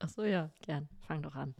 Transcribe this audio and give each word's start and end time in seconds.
Achso, 0.00 0.24
ja, 0.24 0.50
gern. 0.62 0.88
Fang 1.06 1.20
doch 1.22 1.34
an. 1.34 1.54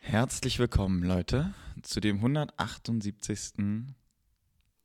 Herzlich 0.00 0.58
willkommen, 0.58 1.02
Leute, 1.02 1.54
zu 1.80 2.00
dem 2.00 2.16
178. 2.16 3.94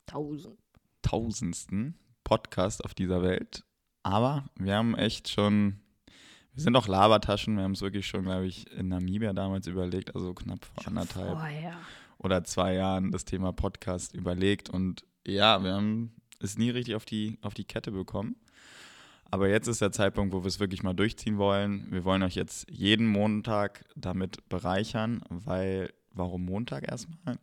Tausend. 0.06 0.58
tausendsten 1.02 2.00
Podcast 2.24 2.86
auf 2.86 2.94
dieser 2.94 3.22
Welt. 3.22 3.66
Aber 4.04 4.46
wir 4.56 4.76
haben 4.76 4.96
echt 4.96 5.28
schon, 5.28 5.82
wir 6.54 6.64
sind 6.64 6.78
auch 6.78 6.88
Labertaschen, 6.88 7.58
wir 7.58 7.64
haben 7.64 7.74
es 7.74 7.82
wirklich 7.82 8.08
schon, 8.08 8.24
glaube 8.24 8.46
ich, 8.48 8.72
in 8.72 8.88
Namibia 8.88 9.34
damals 9.34 9.68
überlegt, 9.68 10.16
also 10.16 10.34
knapp 10.34 10.64
vor 10.64 10.88
anderthalb 10.88 11.38
Vorher. 11.38 11.78
oder 12.20 12.46
zwei 12.46 12.76
Jahren 12.76 13.12
das 13.12 13.26
Thema 13.26 13.52
Podcast 13.52 14.14
überlegt. 14.16 14.70
Und 14.70 15.04
ja, 15.26 15.62
wir 15.62 15.74
haben 15.74 16.16
es 16.40 16.58
nie 16.58 16.70
richtig 16.70 16.96
auf 16.96 17.04
die, 17.04 17.38
auf 17.42 17.54
die 17.54 17.66
Kette 17.66 17.92
bekommen. 17.92 18.38
Aber 19.30 19.50
jetzt 19.50 19.68
ist 19.68 19.82
der 19.82 19.92
Zeitpunkt, 19.92 20.34
wo 20.34 20.44
wir 20.44 20.48
es 20.48 20.60
wirklich 20.60 20.84
mal 20.84 20.94
durchziehen 20.94 21.38
wollen. 21.38 21.88
Wir 21.92 22.06
wollen 22.06 22.24
euch 22.24 22.36
jetzt 22.36 22.70
jeden 22.70 23.08
Montag 23.08 23.86
damit 23.96 24.48
bereichern, 24.50 25.22
weil, 25.30 25.94
warum 26.14 26.46
Montag 26.46 26.90
erstmal? 26.90 27.38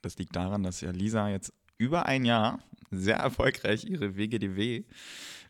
Das 0.00 0.18
liegt 0.18 0.36
daran, 0.36 0.62
dass 0.62 0.80
ja 0.80 0.90
Lisa 0.90 1.28
jetzt 1.28 1.52
über 1.78 2.06
ein 2.06 2.24
Jahr 2.24 2.60
sehr 2.90 3.16
erfolgreich 3.16 3.84
ihre 3.84 4.16
WGDW 4.16 4.84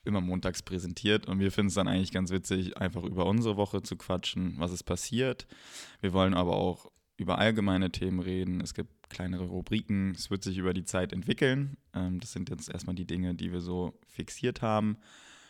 immer 0.04 0.20
montags 0.20 0.62
präsentiert 0.62 1.26
und 1.26 1.38
wir 1.38 1.52
finden 1.52 1.68
es 1.68 1.74
dann 1.74 1.88
eigentlich 1.88 2.12
ganz 2.12 2.30
witzig, 2.30 2.76
einfach 2.76 3.04
über 3.04 3.26
unsere 3.26 3.56
Woche 3.56 3.82
zu 3.82 3.96
quatschen, 3.96 4.54
was 4.58 4.72
ist 4.72 4.82
passiert. 4.82 5.46
Wir 6.00 6.12
wollen 6.12 6.34
aber 6.34 6.56
auch 6.56 6.90
über 7.18 7.38
allgemeine 7.38 7.90
Themen 7.90 8.20
reden. 8.20 8.60
Es 8.60 8.74
gibt 8.74 9.08
kleinere 9.08 9.44
Rubriken. 9.44 10.12
Es 10.12 10.30
wird 10.30 10.42
sich 10.42 10.58
über 10.58 10.74
die 10.74 10.84
Zeit 10.84 11.12
entwickeln. 11.12 11.76
Ähm, 11.94 12.18
das 12.20 12.32
sind 12.32 12.50
jetzt 12.50 12.68
erstmal 12.68 12.96
die 12.96 13.06
Dinge, 13.06 13.34
die 13.34 13.52
wir 13.52 13.60
so 13.60 13.98
fixiert 14.08 14.62
haben. 14.62 14.96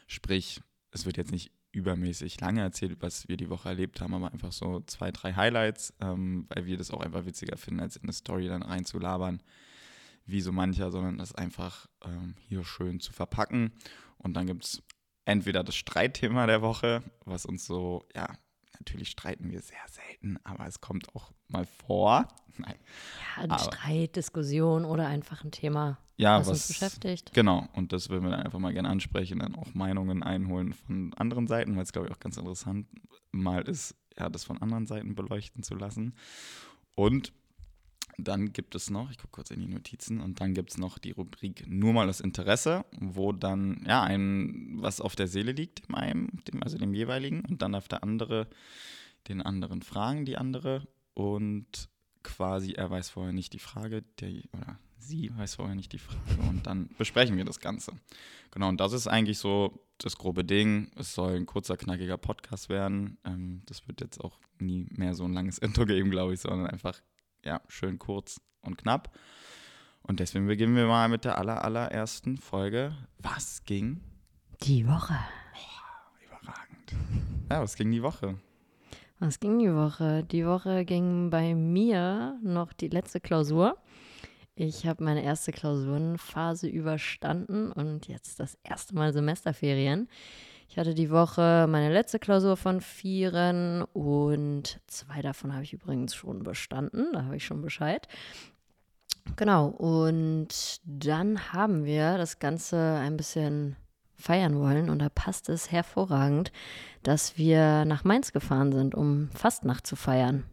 Sprich, 0.07 0.61
es 0.91 1.07
wird 1.07 1.17
jetzt 1.17 1.33
nicht 1.33 1.53
übermäßig 1.73 2.41
lange 2.41 2.61
erzählt, 2.61 2.99
was 3.01 3.29
wir 3.29 3.37
die 3.37 3.49
Woche 3.49 3.71
erlebt 3.71 4.01
haben, 4.01 4.15
aber 4.15 4.31
einfach 4.31 4.53
so 4.53 4.81
zwei, 4.81 5.11
drei 5.11 5.35
Highlights, 5.35 5.95
ähm, 6.01 6.47
weil 6.51 6.67
wir 6.67 6.77
das 6.77 6.91
auch 6.91 7.01
einfach 7.01 7.25
witziger 7.25 7.57
finden, 7.57 7.81
als 7.81 7.97
in 7.97 8.03
eine 8.03 8.13
Story 8.13 8.47
dann 8.49 8.63
reinzulabern, 8.63 9.43
wie 10.27 10.43
so 10.43 10.53
mancher, 10.53 10.91
sondern 10.91 11.19
das 11.19 11.35
einfach 11.35 11.87
ähm, 12.05 12.35
hier 12.49 12.63
schön 12.65 13.01
zu 13.01 13.13
verpacken. 13.13 13.73
Und 14.19 14.35
dann 14.35 14.47
gibt 14.47 14.65
es 14.65 14.83
entweder 15.25 15.65
das 15.65 15.75
Streitthema 15.75 16.47
der 16.47 16.63
Woche, 16.63 17.03
was 17.25 17.47
uns 17.47 17.65
so, 17.65 18.07
ja, 18.15 18.29
natürlich 18.79 19.09
streiten 19.11 19.51
wir 19.51 19.63
sehr 19.63 19.87
selten, 19.89 20.39
aber 20.45 20.67
es 20.67 20.81
kommt 20.81 21.15
auch 21.15 21.33
mal 21.49 21.67
vor. 21.67 22.29
Nein. 22.59 22.77
Ja, 23.37 23.45
ein 23.45 23.59
Streit, 23.59 24.17
Diskussion 24.17 24.85
oder 24.85 25.07
einfach 25.07 25.43
ein 25.43 25.53
Thema, 25.53 25.99
Ja, 26.23 26.39
was, 26.41 26.49
was, 26.49 26.69
beschäftigt. 26.69 27.33
Genau, 27.35 27.69
und 27.75 27.93
das 27.93 28.09
würden 28.09 28.25
wir 28.25 28.31
dann 28.31 28.43
einfach 28.43 28.59
mal 28.59 28.73
gerne 28.73 28.89
ansprechen, 28.89 29.41
dann 29.41 29.55
auch 29.55 29.75
Meinungen 29.75 30.23
einholen 30.23 30.73
von 30.73 31.13
anderen 31.15 31.47
Seiten, 31.47 31.77
weil 31.77 31.83
es, 31.83 31.93
glaube 31.93 32.09
ich, 32.09 32.15
auch 32.15 32.21
ganz 32.21 32.37
interessant 32.37 32.87
mal 33.33 33.63
ist, 33.63 33.95
ja, 34.19 34.29
das 34.29 34.45
von 34.45 34.61
anderen 34.61 34.87
Seiten 34.87 35.15
beleuchten 35.15 35.63
zu 35.63 35.75
lassen. 35.75 36.15
Und 36.95 37.33
dann 38.19 38.53
gibt 38.53 38.75
es 38.75 38.91
noch, 38.91 39.11
ich 39.11 39.19
gucke 39.19 39.33
kurz 39.33 39.51
in 39.51 39.61
die 39.61 39.69
Notizen, 39.69 40.21
und 40.21 40.41
dann 40.41 40.55
gibt 40.55 40.71
es 40.71 40.79
noch 40.79 40.99
die 40.99 41.13
Rubrik 41.13 41.67
Nur 41.67 41.93
mal 41.93 42.07
das 42.07 42.21
Interesse, 42.21 42.85
wo 42.99 43.33
dann, 43.33 43.85
ja, 43.87 44.03
ein, 44.03 44.77
was 44.81 45.01
auf 45.01 45.17
der 45.17 45.29
Seele 45.29 45.53
liegt, 45.53 45.89
dem 45.89 45.95
einen, 45.95 46.43
dem, 46.47 46.63
also 46.63 46.79
dem 46.79 46.95
jeweiligen, 46.95 47.45
und 47.45 47.63
dann 47.63 47.73
darf 47.73 47.89
der 47.89 48.03
andere 48.03 48.49
den 49.29 49.41
anderen 49.41 49.83
fragen, 49.83 50.25
die 50.25 50.37
andere, 50.37 50.87
und 51.15 51.89
quasi, 52.23 52.73
er 52.73 52.91
weiß 52.91 53.11
vorher 53.11 53.33
nicht 53.33 53.53
die 53.53 53.59
Frage, 53.59 54.03
der, 54.21 54.31
oder 54.53 54.79
sie 55.03 55.31
weiß 55.37 55.57
vorher 55.57 55.75
nicht 55.75 55.93
die 55.93 55.99
Frage, 55.99 56.41
und 56.49 56.67
dann 56.67 56.89
besprechen 56.99 57.37
wir 57.37 57.45
das 57.45 57.61
Ganze. 57.61 57.93
Genau, 58.51 58.69
und 58.69 58.81
das 58.81 58.93
ist 58.93 59.07
eigentlich 59.07 59.39
so 59.39 59.87
das 59.99 60.17
grobe 60.17 60.45
Ding. 60.45 60.91
Es 60.97 61.15
soll 61.15 61.35
ein 61.35 61.47
kurzer, 61.47 61.77
knackiger 61.77 62.19
Podcast 62.19 62.69
werden. 62.69 63.19
Ähm, 63.25 63.63
das 63.67 63.87
wird 63.89 64.01
jetzt 64.01 64.21
auch 64.21 64.39
nie 64.59 64.87
mehr 64.91 65.15
so 65.15 65.25
ein 65.25 65.33
langes 65.33 65.59
Intro 65.59 65.85
geben, 65.85 66.11
glaube 66.11 66.35
ich, 66.35 66.41
sondern 66.41 66.67
einfach, 66.67 67.01
ja, 67.45 67.61
schön 67.69 67.99
kurz 67.99 68.41
und 68.63 68.79
knapp. 68.79 69.17
Und 70.03 70.21
deswegen 70.21 70.47
beginnen 70.47 70.75
wir 70.75 70.87
mal 70.87 71.09
mit 71.09 71.25
der 71.25 71.39
aller, 71.39 71.65
allerersten 71.65 72.37
Folge. 72.37 72.97
Was 73.19 73.65
ging? 73.65 74.01
Die 74.63 74.87
Woche. 74.87 75.17
Überragend. 76.27 76.95
Ja, 77.51 77.63
was 77.63 77.77
ging 77.77 77.91
die 77.93 78.03
Woche? 78.03 78.37
Was 79.21 79.39
ging 79.39 79.61
die 79.61 79.73
Woche? 79.73 80.25
Die 80.25 80.45
Woche 80.45 80.85
ging 80.85 81.31
bei 81.31 81.55
mir 81.55 82.37
noch 82.43 82.73
die 82.73 82.89
letzte 82.89 83.21
Klausur. 83.21 83.77
Ich 84.55 84.87
habe 84.87 85.03
meine 85.03 85.25
erste 85.25 85.51
Klausurenphase 85.51 86.69
überstanden 86.69 87.73
und 87.73 88.07
jetzt 88.07 88.39
das 88.39 88.59
erste 88.63 88.95
Mal 88.95 89.13
Semesterferien. 89.13 90.09
Ich 90.69 90.79
hatte 90.79 90.95
die 90.95 91.11
Woche 91.11 91.67
meine 91.69 91.93
letzte 91.93 92.19
Klausur 92.19 92.57
von 92.57 92.81
vieren 92.81 93.83
und 93.93 94.81
zwei 94.87 95.23
davon 95.23 95.55
habe 95.55 95.65
ich 95.65 95.73
übrigens 95.73 96.15
schon 96.15 96.43
bestanden. 96.43 97.09
Da 97.13 97.25
habe 97.25 97.37
ich 97.37 97.45
schon 97.45 97.63
Bescheid. 97.63 98.09
Genau, 99.37 99.69
und 99.69 100.81
dann 100.85 101.53
haben 101.53 101.85
wir 101.85 102.19
das 102.19 102.39
Ganze 102.39 102.79
ein 102.79 103.17
bisschen 103.17 103.77
feiern 104.17 104.59
wollen 104.59 104.91
und 104.91 104.99
da 104.99 105.09
passt 105.09 105.49
es 105.49 105.71
hervorragend, 105.71 106.53
dass 107.03 107.39
wir 107.39 107.85
nach 107.85 108.05
Mainz 108.05 108.33
gefahren 108.33 108.73
sind, 108.73 108.95
um 108.95 109.31
Fastnacht 109.35 109.87
zu 109.87 109.97
feiern. 109.97 110.45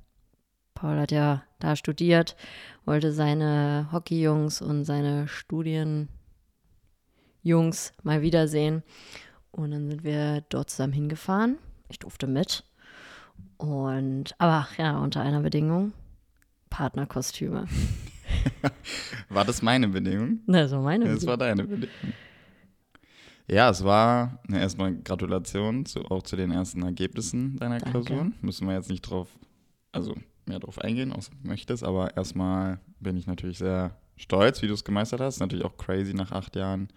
Paul 0.79 0.97
hat 0.97 1.12
ja 1.12 1.44
da 1.59 1.75
studiert, 1.75 2.38
wollte 2.85 3.12
seine 3.12 3.90
Hockeyjungs 3.91 4.62
und 4.62 4.85
seine 4.85 5.28
Studienjungs 5.28 6.07
mal 8.03 8.22
wiedersehen. 8.22 8.84
Und 9.51 9.72
dann 9.72 9.90
sind 9.90 10.06
wir 10.06 10.41
dort 10.47 10.69
zusammen 10.69 10.94
hingefahren. 10.94 11.57
Ich 11.90 12.00
durfte 12.00 12.28
mit. 12.28 12.63
Und, 13.57 14.35
aber 14.38 14.69
ja, 14.78 14.97
unter 15.00 15.22
einer 15.22 15.41
Bedingung: 15.41 15.91
Partnerkostüme. 16.69 17.66
War 19.29 19.44
das 19.44 19.61
meine 19.61 19.90
Bedingung? 19.90 20.40
Das 20.47 20.72
war 20.72 20.81
meine 20.81 21.06
Das 21.13 21.25
war 21.25 21.35
deine 21.35 21.63
Bedingung. 21.63 21.90
Ja, 23.47 23.69
es 23.69 23.84
war 23.84 24.40
ne, 24.47 24.59
erstmal 24.59 24.96
Gratulation 24.96 25.85
zu, 25.85 26.06
auch 26.06 26.22
zu 26.22 26.35
den 26.35 26.51
ersten 26.51 26.84
Ergebnissen 26.84 27.57
deiner 27.57 27.79
Danke. 27.79 27.90
Klausuren. 27.91 28.35
Müssen 28.41 28.67
wir 28.67 28.75
jetzt 28.75 28.90
nicht 28.91 29.01
drauf, 29.01 29.28
also 29.91 30.16
mehr 30.50 30.60
drauf 30.60 30.80
eingehen, 30.80 31.14
außer 31.14 31.32
du 31.42 31.48
möchtest, 31.48 31.84
aber 31.84 32.18
erstmal 32.18 32.80
bin 33.00 33.16
ich 33.16 33.26
natürlich 33.26 33.58
sehr 33.58 33.96
stolz, 34.18 34.62
wie 34.62 34.68
du 34.68 34.74
es 34.74 34.84
gemeistert 34.84 35.22
hast. 35.22 35.40
Natürlich 35.40 35.64
auch 35.64 35.78
crazy 35.78 36.14
nach 36.14 36.34
acht 36.34 36.56
Jahren 36.58 36.90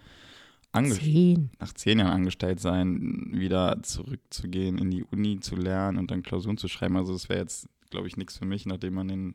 Zehn. 0.73 1.51
nach 1.61 1.75
zehn 1.75 1.99
Jahren 1.99 2.13
angestellt 2.13 2.59
sein, 2.59 3.29
wieder 3.33 3.83
zurückzugehen 3.83 4.79
in 4.79 4.91
die 4.91 5.05
Uni 5.05 5.39
zu 5.39 5.55
lernen 5.55 5.99
und 5.99 6.11
dann 6.11 6.23
Klausuren 6.23 6.57
zu 6.57 6.67
schreiben. 6.67 6.97
Also 6.97 7.13
das 7.13 7.29
wäre 7.29 7.41
jetzt, 7.41 7.69
glaube 7.91 8.09
ich, 8.09 8.17
nichts 8.17 8.39
für 8.39 8.47
mich, 8.47 8.65
nachdem 8.65 8.95
man 8.95 9.09
den, 9.09 9.35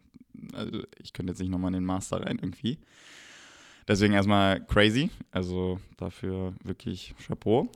also 0.53 0.81
ich 1.01 1.13
könnte 1.13 1.31
jetzt 1.31 1.39
nicht 1.39 1.51
nochmal 1.51 1.69
in 1.69 1.81
den 1.81 1.85
Master 1.85 2.25
rein 2.25 2.39
irgendwie. 2.41 2.79
Deswegen 3.88 4.13
erstmal 4.13 4.66
crazy, 4.66 5.11
also 5.31 5.79
dafür 5.97 6.53
wirklich 6.63 7.13
Chapeau. 7.25 7.69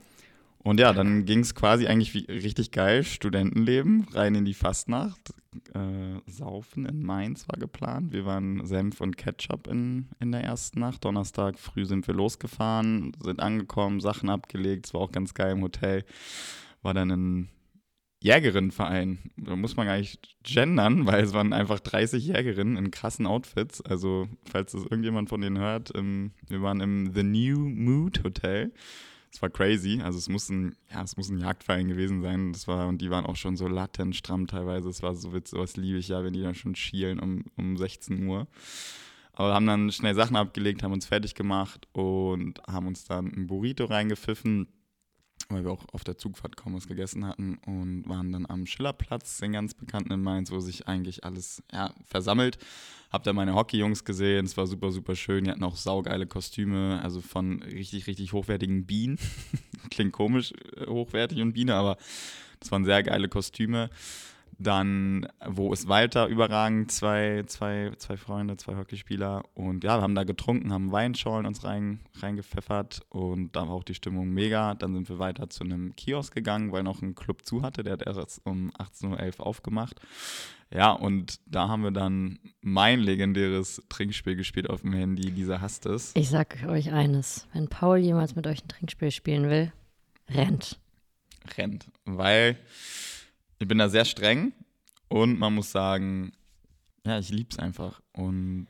Und 0.63 0.79
ja, 0.79 0.93
dann 0.93 1.25
ging 1.25 1.39
es 1.39 1.55
quasi 1.55 1.87
eigentlich 1.87 2.13
wie 2.13 2.31
richtig 2.31 2.71
geil, 2.71 3.03
Studentenleben, 3.03 4.07
rein 4.13 4.35
in 4.35 4.45
die 4.45 4.53
Fastnacht. 4.53 5.33
Äh, 5.73 6.19
Saufen 6.27 6.85
in 6.85 7.01
Mainz 7.01 7.47
war 7.49 7.59
geplant. 7.59 8.13
Wir 8.13 8.25
waren 8.25 8.65
Senf 8.65 9.01
und 9.01 9.17
Ketchup 9.17 9.67
in, 9.67 10.09
in 10.19 10.31
der 10.31 10.43
ersten 10.43 10.79
Nacht. 10.79 11.03
Donnerstag 11.03 11.57
früh 11.57 11.85
sind 11.85 12.07
wir 12.07 12.13
losgefahren, 12.13 13.11
sind 13.23 13.39
angekommen, 13.39 13.99
Sachen 13.99 14.29
abgelegt. 14.29 14.85
Es 14.85 14.93
war 14.93 15.01
auch 15.01 15.11
ganz 15.11 15.33
geil 15.33 15.53
im 15.53 15.63
Hotel. 15.63 16.05
War 16.83 16.93
dann 16.93 17.11
ein 17.11 17.49
Jägerinnenverein. 18.21 19.17
Da 19.35 19.55
muss 19.55 19.75
man 19.75 19.87
gar 19.87 19.97
nicht 19.97 20.37
gendern, 20.43 21.07
weil 21.07 21.23
es 21.23 21.33
waren 21.33 21.53
einfach 21.53 21.79
30 21.79 22.23
Jägerinnen 22.23 22.77
in 22.77 22.91
krassen 22.91 23.25
Outfits. 23.25 23.81
Also, 23.81 24.27
falls 24.45 24.73
das 24.73 24.83
irgendjemand 24.83 25.29
von 25.29 25.41
denen 25.41 25.57
hört, 25.57 25.91
ähm, 25.95 26.31
wir 26.47 26.61
waren 26.61 26.81
im 26.81 27.13
The 27.13 27.23
New 27.23 27.67
Mood 27.67 28.23
Hotel. 28.23 28.71
Es 29.33 29.41
war 29.41 29.49
crazy. 29.49 30.01
Also 30.01 30.17
es 30.17 30.27
muss 30.29 30.49
ein, 30.49 30.75
ja, 30.93 31.01
es 31.03 31.15
muss 31.15 31.29
ein 31.29 31.37
Jagdverein 31.37 31.87
gewesen 31.87 32.21
sein. 32.21 32.51
Das 32.51 32.67
war, 32.67 32.87
und 32.87 33.01
die 33.01 33.09
waren 33.09 33.25
auch 33.25 33.37
schon 33.37 33.55
so 33.55 33.67
latent 33.67 34.15
stramm 34.15 34.47
teilweise. 34.47 34.89
Es 34.89 35.01
war 35.01 35.15
so 35.15 35.33
witzig, 35.33 35.51
sowas 35.51 35.77
liebe 35.77 35.97
ich 35.99 36.09
ja, 36.09 36.23
wenn 36.23 36.33
die 36.33 36.41
dann 36.41 36.55
schon 36.55 36.75
schielen 36.75 37.19
um, 37.19 37.45
um 37.55 37.77
16 37.77 38.25
Uhr. 38.27 38.47
Aber 39.33 39.53
haben 39.53 39.65
dann 39.65 39.91
schnell 39.91 40.13
Sachen 40.13 40.35
abgelegt, 40.35 40.83
haben 40.83 40.91
uns 40.91 41.05
fertig 41.05 41.35
gemacht 41.35 41.87
und 41.93 42.61
haben 42.67 42.87
uns 42.87 43.05
dann 43.05 43.27
ein 43.27 43.47
Burrito 43.47 43.85
reingepfiffen 43.85 44.67
weil 45.53 45.63
wir 45.63 45.71
auch 45.71 45.85
auf 45.93 46.03
der 46.03 46.17
Zugfahrt 46.17 46.57
kaum 46.57 46.75
was 46.75 46.87
gegessen 46.87 47.25
hatten 47.25 47.59
und 47.65 48.07
waren 48.07 48.31
dann 48.31 48.45
am 48.45 48.65
Schillerplatz, 48.65 49.37
den 49.37 49.53
ganz 49.53 49.73
bekannten 49.73 50.13
in 50.13 50.21
Mainz, 50.21 50.51
wo 50.51 50.59
sich 50.59 50.87
eigentlich 50.87 51.23
alles 51.23 51.63
ja, 51.71 51.93
versammelt. 52.05 52.57
Hab 53.11 53.23
da 53.23 53.33
meine 53.33 53.55
Hockey-Jungs 53.55 54.05
gesehen, 54.05 54.45
es 54.45 54.55
war 54.55 54.67
super, 54.67 54.91
super 54.91 55.15
schön. 55.15 55.43
Die 55.43 55.51
hatten 55.51 55.63
auch 55.63 55.75
saugeile 55.75 56.27
Kostüme, 56.27 57.01
also 57.03 57.19
von 57.21 57.61
richtig, 57.63 58.07
richtig 58.07 58.31
hochwertigen 58.33 58.85
Bienen. 58.85 59.19
Klingt 59.91 60.13
komisch, 60.13 60.53
äh, 60.77 60.85
hochwertig 60.87 61.41
und 61.41 61.53
Biene, 61.53 61.75
aber 61.75 61.97
das 62.59 62.71
waren 62.71 62.85
sehr 62.85 63.03
geile 63.03 63.27
Kostüme. 63.27 63.89
Dann, 64.61 65.27
wo 65.45 65.73
ist 65.73 65.87
Walter 65.87 66.27
überragend, 66.27 66.91
zwei, 66.91 67.43
zwei, 67.47 67.91
zwei 67.97 68.17
Freunde, 68.17 68.57
zwei 68.57 68.75
Hockeyspieler. 68.75 69.43
Und 69.55 69.83
ja, 69.83 69.97
wir 69.97 70.03
haben 70.03 70.13
da 70.13 70.23
getrunken, 70.23 70.71
haben 70.71 70.91
Weinschorlen 70.91 71.45
uns 71.47 71.63
rein, 71.63 72.01
reingepfeffert 72.19 73.01
und 73.09 73.55
da 73.55 73.67
war 73.67 73.75
auch 73.75 73.83
die 73.83 73.95
Stimmung 73.95 74.29
mega. 74.29 74.75
Dann 74.75 74.93
sind 74.93 75.09
wir 75.09 75.17
weiter 75.17 75.49
zu 75.49 75.63
einem 75.63 75.95
Kiosk 75.95 76.33
gegangen, 76.33 76.71
weil 76.71 76.83
noch 76.83 77.01
ein 77.01 77.15
Club 77.15 77.45
zu 77.45 77.63
hatte. 77.63 77.83
Der 77.83 77.93
hat 77.93 78.03
erst 78.03 78.41
um 78.45 78.71
18.11 78.71 79.39
Uhr 79.39 79.47
aufgemacht. 79.47 79.99
Ja, 80.73 80.91
und 80.91 81.39
da 81.47 81.67
haben 81.67 81.83
wir 81.83 81.91
dann 81.91 82.39
mein 82.61 82.99
legendäres 82.99 83.81
Trinkspiel 83.89 84.35
gespielt 84.35 84.69
auf 84.69 84.81
dem 84.81 84.93
Handy. 84.93 85.31
Dieser 85.31 85.59
hasst 85.59 85.85
es. 85.85 86.11
Ich 86.15 86.29
sag 86.29 86.63
euch 86.67 86.91
eines: 86.93 87.47
Wenn 87.51 87.67
Paul 87.67 87.97
jemals 87.97 88.35
mit 88.35 88.47
euch 88.47 88.63
ein 88.63 88.67
Trinkspiel 88.67 89.11
spielen 89.11 89.49
will, 89.49 89.73
rennt. 90.29 90.79
Rennt. 91.57 91.87
Weil 92.05 92.57
ich 93.61 93.67
bin 93.67 93.77
da 93.77 93.89
sehr 93.89 94.05
streng 94.05 94.53
und 95.07 95.39
man 95.39 95.53
muss 95.55 95.71
sagen, 95.71 96.31
ja, 97.05 97.19
ich 97.19 97.29
lieb's 97.29 97.57
einfach. 97.59 98.01
Und 98.13 98.67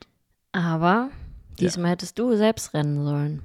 Aber 0.52 1.10
diesmal 1.58 1.92
hättest 1.92 2.18
du 2.18 2.36
selbst 2.36 2.74
rennen 2.74 3.04
sollen 3.04 3.42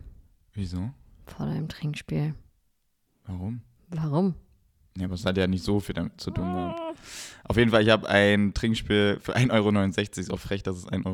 wieso? 0.54 0.92
vor 1.26 1.46
deinem 1.46 1.68
Trinkspiel. 1.70 2.36
Warum? 3.26 3.62
Warum? 3.90 4.36
Ja, 4.98 5.06
aber 5.06 5.14
es 5.14 5.26
hat 5.26 5.38
ja 5.38 5.46
nicht 5.46 5.64
so 5.64 5.80
viel 5.80 5.94
damit 5.94 6.20
zu 6.20 6.32
tun 6.32 6.52
gehabt. 6.54 6.82
Auf 7.44 7.56
jeden 7.56 7.70
Fall, 7.70 7.84
ich 7.84 7.90
habe 7.90 8.10
ein 8.10 8.54
Trinkspiel 8.54 9.20
für 9.22 9.36
1,69 9.36 9.52
Euro, 9.54 10.20
ist 10.20 10.32
auch 10.32 10.40
frech, 10.40 10.64
dass 10.64 10.78
es 10.78 10.88
1,69 10.88 11.06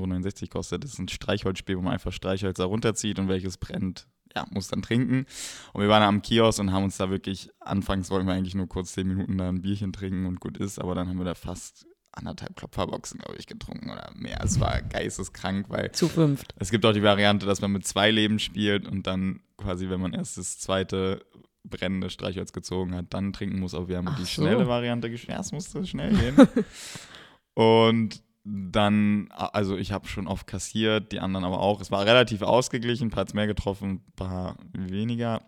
Euro 0.44 0.50
kostet. 0.50 0.84
Das 0.84 0.94
ist 0.94 1.00
ein 1.00 1.10
Streichholzspiel, 1.10 1.78
wo 1.78 1.82
man 1.82 1.94
einfach 1.94 2.14
Streichhölzer 2.14 2.66
runterzieht 2.66 3.20
und 3.20 3.28
welches 3.28 3.58
brennt, 3.58 4.08
ja, 4.36 4.46
muss 4.52 4.68
dann 4.68 4.82
trinken. 4.82 5.26
Und 5.74 5.82
wir 5.82 5.90
waren 5.90 6.04
am 6.04 6.22
Kiosk 6.22 6.60
und 6.60 6.72
haben 6.72 6.84
uns 6.84 6.98
da 6.98 7.10
wirklich, 7.10 7.50
anfangs 7.60 8.10
wollten 8.10 8.28
wir 8.28 8.34
eigentlich 8.34 8.56
nur 8.56 8.68
kurz 8.68 8.94
10 8.94 9.08
Minuten 9.08 9.38
da 9.38 9.50
ein 9.50 9.62
Bierchen 9.62 9.94
trinken 9.94 10.26
und 10.26 10.40
gut 10.40 10.58
ist, 10.58 10.80
aber 10.80 10.96
dann 10.96 11.08
haben 11.08 11.18
wir 11.18 11.26
da 11.26 11.36
fast 11.36 11.86
anderthalb 12.12 12.56
Klopferboxen, 12.56 13.20
glaube 13.20 13.38
ich, 13.40 13.48
getrunken 13.48 13.90
oder 13.90 14.12
mehr. 14.16 14.40
Es 14.44 14.60
war 14.60 14.82
geisteskrank, 14.82 15.70
weil 15.70 15.92
Zu 15.92 16.08
fünft. 16.08 16.54
es 16.60 16.70
gibt 16.70 16.86
auch 16.86 16.94
die 16.94 17.02
Variante, 17.04 17.46
dass 17.46 17.62
man 17.62 17.72
mit 17.72 17.86
zwei 17.88 18.12
Leben 18.12 18.38
spielt 18.40 18.88
und 18.88 19.08
dann 19.08 19.42
quasi, 19.58 19.90
wenn 19.90 20.00
man 20.00 20.14
erst 20.14 20.38
das 20.38 20.60
zweite 20.60 21.26
brennende 21.64 22.10
Streichholz 22.10 22.52
gezogen 22.54 22.94
hat, 22.94 23.06
dann 23.10 23.34
trinken 23.34 23.60
muss. 23.60 23.74
Aber 23.74 23.88
wir 23.88 23.98
haben 23.98 24.08
Ach 24.10 24.16
die 24.18 24.24
so. 24.26 24.30
schnelle 24.30 24.68
Variante 24.68 25.10
gespielt. 25.10 25.34
Ja, 25.34 25.42
es 25.42 25.52
musste 25.52 25.86
schnell 25.86 26.14
gehen. 26.14 26.36
und 27.56 28.22
dann, 28.46 29.30
also 29.32 29.78
ich 29.78 29.92
habe 29.92 30.08
schon 30.08 30.28
oft 30.28 30.48
kassiert, 30.48 31.12
die 31.12 31.20
anderen 31.20 31.46
aber 31.46 31.60
auch. 31.60 31.80
Es 31.82 31.92
war 31.92 32.06
relativ 32.06 32.42
ausgeglichen, 32.42 33.08
ein 33.08 33.12
paar 33.12 33.22
hat's 33.22 33.34
mehr 33.34 33.48
getroffen, 33.48 34.04
ein 34.08 34.14
paar 34.16 34.58
weniger. 34.74 35.42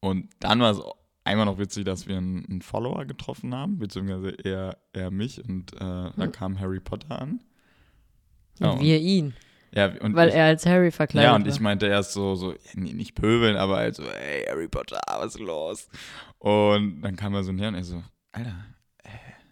Und 0.00 0.30
dann 0.40 0.60
war 0.60 0.70
es 0.72 0.80
einmal 1.24 1.46
noch 1.46 1.58
witzig, 1.58 1.84
dass 1.84 2.06
wir 2.06 2.16
einen, 2.16 2.46
einen 2.48 2.62
Follower 2.62 3.04
getroffen 3.04 3.54
haben, 3.54 3.78
beziehungsweise 3.78 4.30
eher, 4.42 4.78
eher 4.94 5.10
mich. 5.10 5.44
Und 5.46 5.74
äh, 5.74 5.78
da 5.78 6.12
Hm. 6.16 6.32
kam 6.32 6.60
Harry 6.60 6.80
Potter 6.80 7.20
an. 7.20 7.40
Ja, 8.58 8.70
und- 8.70 8.80
wir 8.80 8.98
ihn. 8.98 9.34
Ja, 9.70 9.92
und 10.00 10.14
Weil 10.14 10.30
ich, 10.30 10.34
er 10.34 10.46
als 10.46 10.64
Harry 10.64 10.90
verkleidet 10.90 11.28
ja, 11.28 11.36
und 11.36 11.42
war. 11.44 11.52
ich 11.52 11.60
meinte 11.60 11.86
erst 11.86 12.14
so, 12.14 12.34
so 12.36 12.54
nee, 12.74 12.94
nicht 12.94 13.14
pöbeln, 13.14 13.56
aber 13.58 13.76
halt 13.76 13.96
so, 13.96 14.02
ey, 14.04 14.46
Harry 14.48 14.66
Potter, 14.66 14.98
was 15.06 15.34
ist 15.34 15.40
los? 15.40 15.88
Und 16.38 17.02
dann 17.02 17.16
kam 17.16 17.34
er 17.34 17.44
so 17.44 17.52
näher 17.52 17.68
und 17.68 17.74
er 17.74 17.84
so, 17.84 18.02
Alter, 18.32 18.54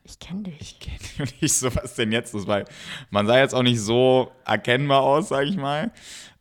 ich 0.06 0.18
kenne 0.18 0.44
dich. 0.44 0.60
ich 0.60 0.80
kenne 0.80 0.98
dich 0.98 1.20
und 1.20 1.34
ich 1.40 1.52
so, 1.52 1.74
was 1.74 1.94
denn 1.94 2.12
jetzt 2.12 2.32
los? 2.32 2.46
Weil 2.46 2.64
man 3.10 3.26
sah 3.26 3.38
jetzt 3.38 3.54
auch 3.54 3.62
nicht 3.62 3.80
so 3.80 4.30
erkennbar 4.44 5.02
aus, 5.02 5.28
sag 5.28 5.46
ich 5.46 5.56
mal, 5.56 5.92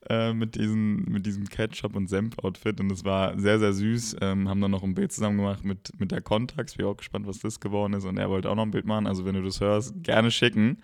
äh, 0.10 0.34
mit, 0.34 0.56
diesen, 0.56 1.04
mit 1.06 1.26
diesem 1.26 1.50
Ketchup- 1.50 1.96
und 1.96 2.08
Senf-Outfit 2.08 2.80
und 2.80 2.92
es 2.92 3.04
war 3.04 3.38
sehr, 3.40 3.60
sehr 3.60 3.74
süß. 3.74 4.18
Ähm, 4.22 4.48
haben 4.48 4.62
dann 4.62 4.72
noch 4.72 4.84
ein 4.84 4.94
Bild 4.94 5.12
zusammen 5.12 5.38
gemacht 5.38 5.64
mit, 5.66 6.00
mit 6.00 6.12
der 6.12 6.22
Contax. 6.22 6.76
Bin 6.76 6.86
auch 6.86 6.98
gespannt, 6.98 7.28
was 7.28 7.40
das 7.40 7.60
geworden 7.60 7.94
ist 7.94 8.06
und 8.06 8.18
er 8.18 8.30
wollte 8.30 8.50
auch 8.50 8.56
noch 8.56 8.64
ein 8.64 8.72
Bild 8.72 8.86
machen. 8.86 9.08
Also 9.08 9.26
wenn 9.26 9.36
du 9.36 9.42
das 9.42 9.60
hörst, 9.62 10.04
gerne 10.04 10.32
schicken. 10.32 10.84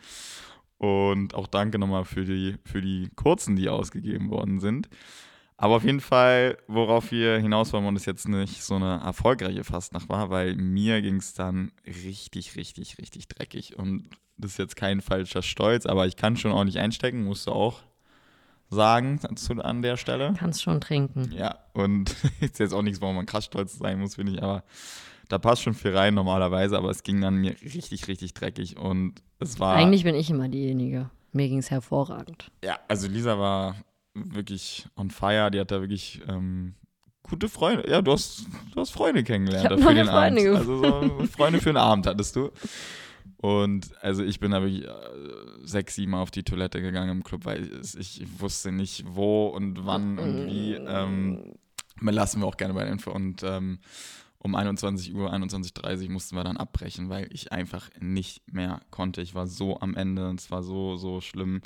Und 0.77 1.35
auch 1.35 1.45
danke 1.45 1.77
nochmal 1.77 2.05
für 2.05 2.25
die, 2.25 2.55
für 2.65 2.81
die 2.81 3.11
kurzen, 3.15 3.55
die 3.55 3.69
ausgegeben 3.69 4.31
worden 4.31 4.59
sind. 4.59 4.89
Aber 5.61 5.75
auf 5.75 5.83
jeden 5.83 5.99
Fall, 5.99 6.57
worauf 6.65 7.11
wir 7.11 7.37
hinaus 7.37 7.71
wollen 7.71 7.85
und 7.85 7.95
es 7.95 8.05
jetzt 8.05 8.27
nicht 8.27 8.63
so 8.63 8.77
eine 8.77 8.99
erfolgreiche 9.05 9.63
Fastnacht 9.63 10.09
war, 10.09 10.31
weil 10.31 10.55
mir 10.55 11.03
ging 11.03 11.17
es 11.17 11.35
dann 11.35 11.71
richtig, 11.85 12.55
richtig, 12.55 12.97
richtig 12.97 13.27
dreckig. 13.27 13.77
Und 13.77 14.09
das 14.37 14.53
ist 14.53 14.57
jetzt 14.57 14.75
kein 14.75 15.01
falscher 15.01 15.43
Stolz, 15.43 15.85
aber 15.85 16.07
ich 16.07 16.15
kann 16.15 16.35
schon 16.35 16.51
ordentlich 16.51 16.79
einstecken, 16.79 17.25
musst 17.25 17.45
du 17.45 17.51
auch 17.51 17.83
sagen 18.71 19.19
zu, 19.35 19.53
an 19.63 19.83
der 19.83 19.97
Stelle. 19.97 20.33
Kannst 20.35 20.63
schon 20.63 20.81
trinken. 20.81 21.31
Ja, 21.31 21.59
und 21.73 22.15
ist 22.39 22.57
jetzt 22.57 22.73
auch 22.73 22.81
nichts, 22.81 22.99
warum 22.99 23.17
man 23.17 23.27
krass 23.27 23.45
stolz 23.45 23.77
sein 23.77 23.99
muss, 23.99 24.15
finde 24.15 24.31
ich, 24.31 24.41
aber 24.41 24.63
da 25.29 25.37
passt 25.37 25.61
schon 25.61 25.75
viel 25.75 25.95
rein 25.95 26.15
normalerweise, 26.15 26.75
aber 26.75 26.89
es 26.89 27.03
ging 27.03 27.21
dann 27.21 27.35
mir 27.35 27.55
richtig, 27.61 28.07
richtig 28.07 28.33
dreckig 28.33 28.77
und 28.77 29.21
es 29.37 29.59
war. 29.59 29.75
Eigentlich 29.75 30.05
bin 30.05 30.15
ich 30.15 30.31
immer 30.31 30.49
diejenige. 30.49 31.11
Mir 31.33 31.47
ging 31.49 31.59
es 31.59 31.69
hervorragend. 31.69 32.49
Ja, 32.63 32.79
also 32.87 33.07
Lisa 33.07 33.37
war 33.37 33.75
wirklich 34.13 34.87
on 34.95 35.09
fire, 35.11 35.49
die 35.51 35.59
hat 35.59 35.71
da 35.71 35.81
wirklich 35.81 36.21
ähm, 36.27 36.75
gute 37.23 37.47
Freunde. 37.49 37.89
Ja, 37.89 38.01
du 38.01 38.11
hast, 38.11 38.45
du 38.73 38.81
hast 38.81 38.91
Freunde 38.91 39.23
kennengelernt 39.23 39.71
Ich 39.71 39.85
für 39.85 39.93
den 39.93 40.07
Freunde 40.07 40.11
Abend. 40.11 40.57
Also 40.57 40.77
so 40.83 41.25
Freunde 41.27 41.59
für 41.59 41.69
den 41.69 41.77
Abend 41.77 42.07
hattest 42.07 42.35
du. 42.35 42.51
Und 43.37 43.89
also 44.01 44.23
ich 44.23 44.39
bin 44.39 44.51
da 44.51 44.61
wirklich 44.61 44.85
äh, 44.85 44.91
sechs, 45.63 45.95
sieben 45.95 46.11
Mal 46.11 46.21
auf 46.21 46.29
die 46.31 46.43
Toilette 46.43 46.81
gegangen 46.81 47.09
im 47.09 47.23
Club, 47.23 47.45
weil 47.45 47.63
es- 47.73 47.95
ich 47.95 48.23
wusste 48.39 48.71
nicht 48.71 49.03
wo 49.07 49.47
und 49.47 49.85
wann 49.85 50.19
und 50.19 50.45
wie. 50.47 50.73
Ähm, 50.73 51.53
belassen 51.99 52.41
wir 52.41 52.47
auch 52.47 52.57
gerne 52.57 52.73
bei 52.73 52.83
der 52.83 52.91
Info. 52.91 53.11
Und 53.11 53.41
ähm, 53.43 53.79
um 54.43 54.55
21 54.55 55.13
Uhr, 55.13 55.31
21.30 55.31 56.05
Uhr 56.05 56.11
mussten 56.11 56.35
wir 56.35 56.43
dann 56.43 56.57
abbrechen, 56.57 57.09
weil 57.09 57.27
ich 57.31 57.51
einfach 57.51 57.89
nicht 57.99 58.41
mehr 58.51 58.81
konnte. 58.89 59.21
Ich 59.21 59.35
war 59.35 59.45
so 59.45 59.79
am 59.79 59.95
Ende 59.95 60.29
und 60.29 60.39
es 60.39 60.49
war 60.49 60.63
so, 60.63 60.97
so 60.97 61.21
schlimm. 61.21 61.61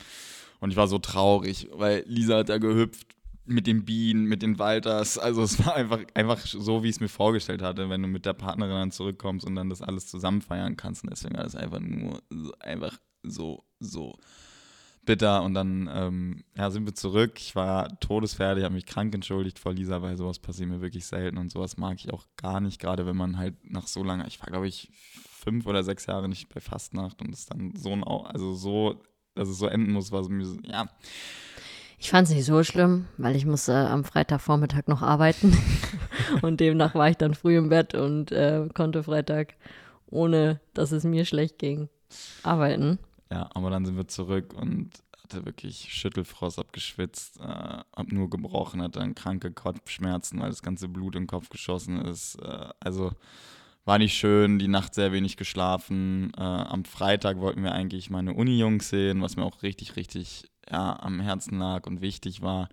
Und 0.59 0.71
ich 0.71 0.75
war 0.75 0.87
so 0.87 0.99
traurig, 0.99 1.69
weil 1.73 2.03
Lisa 2.05 2.37
hat 2.37 2.49
da 2.49 2.57
gehüpft 2.57 3.15
mit 3.45 3.67
den 3.67 3.85
Bienen, 3.85 4.25
mit 4.25 4.41
den 4.41 4.59
Walters. 4.59 5.17
Also 5.17 5.43
es 5.43 5.65
war 5.65 5.75
einfach, 5.75 5.99
einfach 6.15 6.39
so, 6.39 6.83
wie 6.83 6.89
ich 6.89 6.95
es 6.95 6.99
mir 6.99 7.07
vorgestellt 7.07 7.61
hatte, 7.61 7.89
wenn 7.89 8.01
du 8.01 8.07
mit 8.09 8.25
der 8.25 8.33
Partnerin 8.33 8.75
dann 8.75 8.91
zurückkommst 8.91 9.45
und 9.45 9.55
dann 9.55 9.69
das 9.69 9.81
alles 9.81 10.07
zusammen 10.07 10.41
feiern 10.41 10.75
kannst. 10.75 11.03
Und 11.03 11.11
deswegen 11.11 11.35
war 11.35 11.43
das 11.43 11.55
einfach 11.55 11.79
nur 11.79 12.21
so, 12.29 12.51
einfach 12.59 12.97
so, 13.23 13.63
so 13.79 14.17
bitter. 15.05 15.43
Und 15.43 15.53
dann 15.53 15.89
ähm, 15.93 16.43
ja, 16.55 16.69
sind 16.71 16.85
wir 16.85 16.95
zurück. 16.95 17.33
Ich 17.37 17.55
war 17.55 17.99
todesfertig, 17.99 18.63
habe 18.63 18.73
mich 18.73 18.85
krank 18.85 19.13
entschuldigt 19.13 19.59
vor 19.59 19.73
Lisa, 19.73 20.01
weil 20.01 20.17
sowas 20.17 20.39
passiert 20.39 20.69
mir 20.69 20.81
wirklich 20.81 21.05
selten. 21.05 21.37
Und 21.37 21.51
sowas 21.51 21.77
mag 21.77 21.97
ich 21.99 22.11
auch 22.11 22.25
gar 22.37 22.59
nicht, 22.59 22.79
gerade 22.79 23.05
wenn 23.05 23.17
man 23.17 23.37
halt 23.37 23.55
nach 23.63 23.87
so 23.87 24.03
lange, 24.03 24.27
ich 24.27 24.39
war 24.39 24.47
glaube 24.47 24.67
ich 24.67 24.89
fünf 25.45 25.67
oder 25.67 25.83
sechs 25.83 26.07
Jahre 26.07 26.27
nicht 26.27 26.49
bei 26.53 26.59
Fastnacht 26.59 27.21
und 27.21 27.33
es 27.33 27.45
dann 27.45 27.73
so 27.75 27.91
ein, 27.91 28.03
also 28.03 28.55
so, 28.55 28.99
dass 29.35 29.47
es 29.47 29.59
so 29.59 29.67
enden 29.67 29.91
muss, 29.91 30.11
war 30.11 30.23
so, 30.23 30.29
mir 30.29 30.45
ja, 30.63 30.89
Ich 31.99 32.09
fand 32.09 32.27
es 32.27 32.33
nicht 32.33 32.45
so 32.45 32.63
schlimm, 32.63 33.05
weil 33.17 33.35
ich 33.35 33.45
musste 33.45 33.75
am 33.75 34.03
Freitagvormittag 34.03 34.87
noch 34.87 35.03
arbeiten. 35.03 35.55
und 36.41 36.59
demnach 36.59 36.95
war 36.95 37.09
ich 37.09 37.17
dann 37.17 37.35
früh 37.35 37.57
im 37.57 37.69
Bett 37.69 37.93
und 37.93 38.31
äh, 38.31 38.67
konnte 38.73 39.03
Freitag, 39.03 39.53
ohne 40.07 40.59
dass 40.73 40.91
es 40.91 41.03
mir 41.03 41.25
schlecht 41.25 41.59
ging, 41.59 41.89
arbeiten. 42.41 42.97
Ja, 43.31 43.49
aber 43.53 43.69
dann 43.69 43.85
sind 43.85 43.97
wir 43.97 44.07
zurück 44.07 44.53
und 44.53 44.91
hatte 45.23 45.45
wirklich 45.45 45.91
Schüttelfrost, 45.91 46.57
hab 46.59 46.73
geschwitzt, 46.73 47.39
äh, 47.39 47.43
hab 47.43 48.11
nur 48.11 48.29
gebrochen, 48.29 48.81
hatte 48.81 48.99
dann 48.99 49.15
kranke 49.15 49.51
Kopfschmerzen, 49.51 50.39
weil 50.39 50.49
das 50.49 50.61
ganze 50.61 50.87
Blut 50.87 51.15
den 51.15 51.27
Kopf 51.27 51.49
geschossen 51.49 52.01
ist. 52.01 52.35
Äh, 52.35 52.69
also 52.79 53.11
war 53.85 53.97
nicht 53.99 54.17
schön, 54.17 54.59
die 54.59 54.67
Nacht 54.67 54.95
sehr 54.95 55.11
wenig 55.11 55.37
geschlafen. 55.37 56.31
Äh, 56.37 56.41
am 56.41 56.85
Freitag 56.85 57.39
wollten 57.39 57.63
wir 57.63 57.71
eigentlich 57.71 58.09
meine 58.09 58.33
Uni-Jungs 58.33 58.89
sehen, 58.89 59.21
was 59.21 59.35
mir 59.35 59.43
auch 59.43 59.63
richtig, 59.63 59.95
richtig 59.95 60.49
ja, 60.69 60.99
am 60.99 61.19
Herzen 61.19 61.59
lag 61.59 61.85
und 61.85 62.01
wichtig 62.01 62.41
war. 62.41 62.69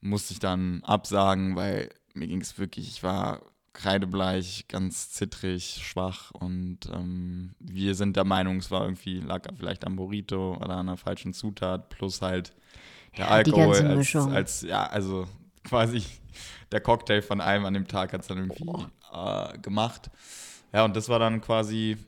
Musste 0.00 0.32
ich 0.32 0.40
dann 0.40 0.82
absagen, 0.84 1.54
weil 1.54 1.90
mir 2.14 2.26
ging 2.26 2.40
es 2.40 2.58
wirklich, 2.58 2.88
ich 2.88 3.02
war 3.02 3.40
kreidebleich, 3.72 4.66
ganz 4.68 5.10
zittrig, 5.10 5.80
schwach 5.82 6.30
und 6.32 6.78
ähm, 6.92 7.54
wir 7.58 7.94
sind 7.94 8.16
der 8.16 8.24
Meinung, 8.24 8.58
es 8.58 8.70
war 8.70 8.82
irgendwie, 8.82 9.20
lag 9.20 9.42
vielleicht 9.56 9.86
am 9.86 9.96
Burrito 9.96 10.56
oder 10.56 10.74
an 10.74 10.88
einer 10.88 10.96
falschen 10.96 11.32
Zutat, 11.32 11.88
plus 11.88 12.20
halt 12.20 12.54
der 13.16 13.26
Ja, 13.26 13.42
die 13.42 13.52
Alkohol 13.52 13.82
ganze 13.82 14.18
als, 14.18 14.34
als, 14.34 14.62
ja, 14.62 14.84
also 14.86 15.26
quasi 15.64 16.02
der 16.70 16.80
Cocktail 16.80 17.22
von 17.22 17.40
allem 17.40 17.64
an 17.64 17.74
dem 17.74 17.86
Tag 17.86 18.12
hat 18.12 18.22
es 18.22 18.26
dann 18.26 18.38
irgendwie 18.38 18.64
äh, 19.12 19.58
gemacht. 19.58 20.10
Ja, 20.72 20.84
und 20.84 20.96
das 20.96 21.08
war 21.08 21.18
dann 21.18 21.40
quasi. 21.40 21.98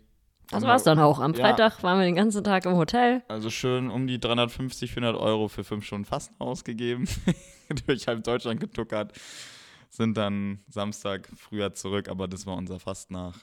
Das 0.51 0.63
war's 0.63 0.83
dann 0.83 0.99
auch. 0.99 1.21
Am 1.21 1.35
Ja. 1.35 1.41
Freitag 1.41 1.83
waren 1.83 1.99
wir 1.99 2.05
den 2.05 2.15
ganzen 2.15 2.45
Tag 2.45 2.67
im 2.67 2.77
Hotel. 2.77 3.23
Also 3.29 3.51
schön 3.51 3.91
um 3.91 4.07
die 4.07 4.21
350, 4.21 4.93
400 4.93 5.21
Euro 5.21 5.49
für 5.49 5.65
fünf 5.65 5.85
Stunden 5.85 6.05
Fasten 6.05 6.35
ausgegeben, 6.39 7.09
durch 7.87 8.07
halb 8.07 8.25
Deutschland 8.25 8.61
getuckert. 8.61 9.13
Sind 9.97 10.17
dann 10.17 10.61
Samstag 10.69 11.29
früher 11.37 11.75
zurück, 11.75 12.09
aber 12.09 12.29
das 12.29 12.47
war 12.47 12.57
unser 12.57 12.81
Fast 12.81 13.11
nach 13.11 13.39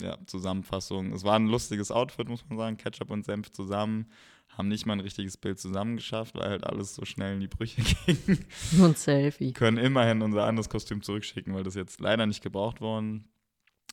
ja, 0.00 0.18
Zusammenfassung. 0.26 1.12
Es 1.12 1.24
war 1.24 1.36
ein 1.36 1.46
lustiges 1.46 1.90
Outfit, 1.90 2.28
muss 2.28 2.44
man 2.48 2.58
sagen. 2.58 2.76
Ketchup 2.76 3.10
und 3.10 3.24
Senf 3.24 3.50
zusammen. 3.52 4.10
Haben 4.48 4.68
nicht 4.68 4.86
mal 4.86 4.94
ein 4.94 5.00
richtiges 5.00 5.36
Bild 5.36 5.58
zusammengeschafft, 5.58 6.34
weil 6.34 6.48
halt 6.48 6.64
alles 6.64 6.94
so 6.94 7.04
schnell 7.04 7.34
in 7.34 7.40
die 7.40 7.48
Brüche 7.48 7.82
ging. 8.06 8.44
Nur 8.72 8.88
ein 8.88 8.94
Selfie. 8.94 9.52
Können 9.52 9.78
immerhin 9.78 10.22
unser 10.22 10.44
anderes 10.44 10.68
Kostüm 10.68 11.02
zurückschicken, 11.02 11.54
weil 11.54 11.64
das 11.64 11.74
jetzt 11.74 12.00
leider 12.00 12.26
nicht 12.26 12.42
gebraucht 12.42 12.80
worden 12.80 13.28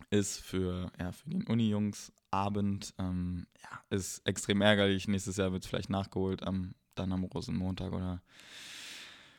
ist 0.10 0.40
für, 0.42 0.92
ja, 1.00 1.12
für 1.12 1.30
den 1.30 1.44
Uni-Jungs. 1.44 2.12
Abend 2.32 2.96
ähm, 2.98 3.46
ja, 3.62 3.96
ist 3.96 4.26
extrem 4.26 4.62
ärgerlich. 4.62 5.08
Nächstes 5.08 5.38
Jahr 5.38 5.52
wird 5.52 5.64
es 5.64 5.70
vielleicht 5.70 5.92
nachgeholt, 5.92 6.42
am, 6.42 6.74
dann 6.96 7.12
am 7.12 7.24
Rosenmontag 7.26 7.94
oder 7.94 8.24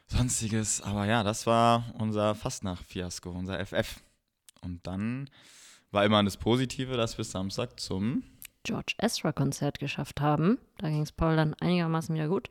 sonstiges. 0.06 0.80
Aber 0.80 1.06
ja, 1.06 1.22
das 1.22 1.46
war 1.46 1.84
unser 1.98 2.34
Fastnacht-Fiasko, 2.34 3.30
unser 3.30 3.64
FF. 3.64 4.00
Und 4.62 4.86
dann 4.86 5.30
war 5.90 6.04
immer 6.04 6.22
das 6.24 6.36
Positive, 6.36 6.96
dass 6.96 7.18
wir 7.18 7.24
Samstag 7.24 7.78
zum 7.78 8.24
George 8.64 8.94
Ezra-Konzert 8.98 9.78
geschafft 9.78 10.20
haben. 10.20 10.58
Da 10.78 10.88
ging 10.88 11.02
es 11.02 11.12
Paul 11.12 11.36
dann 11.36 11.54
einigermaßen 11.54 12.14
wieder 12.14 12.28
gut. 12.28 12.48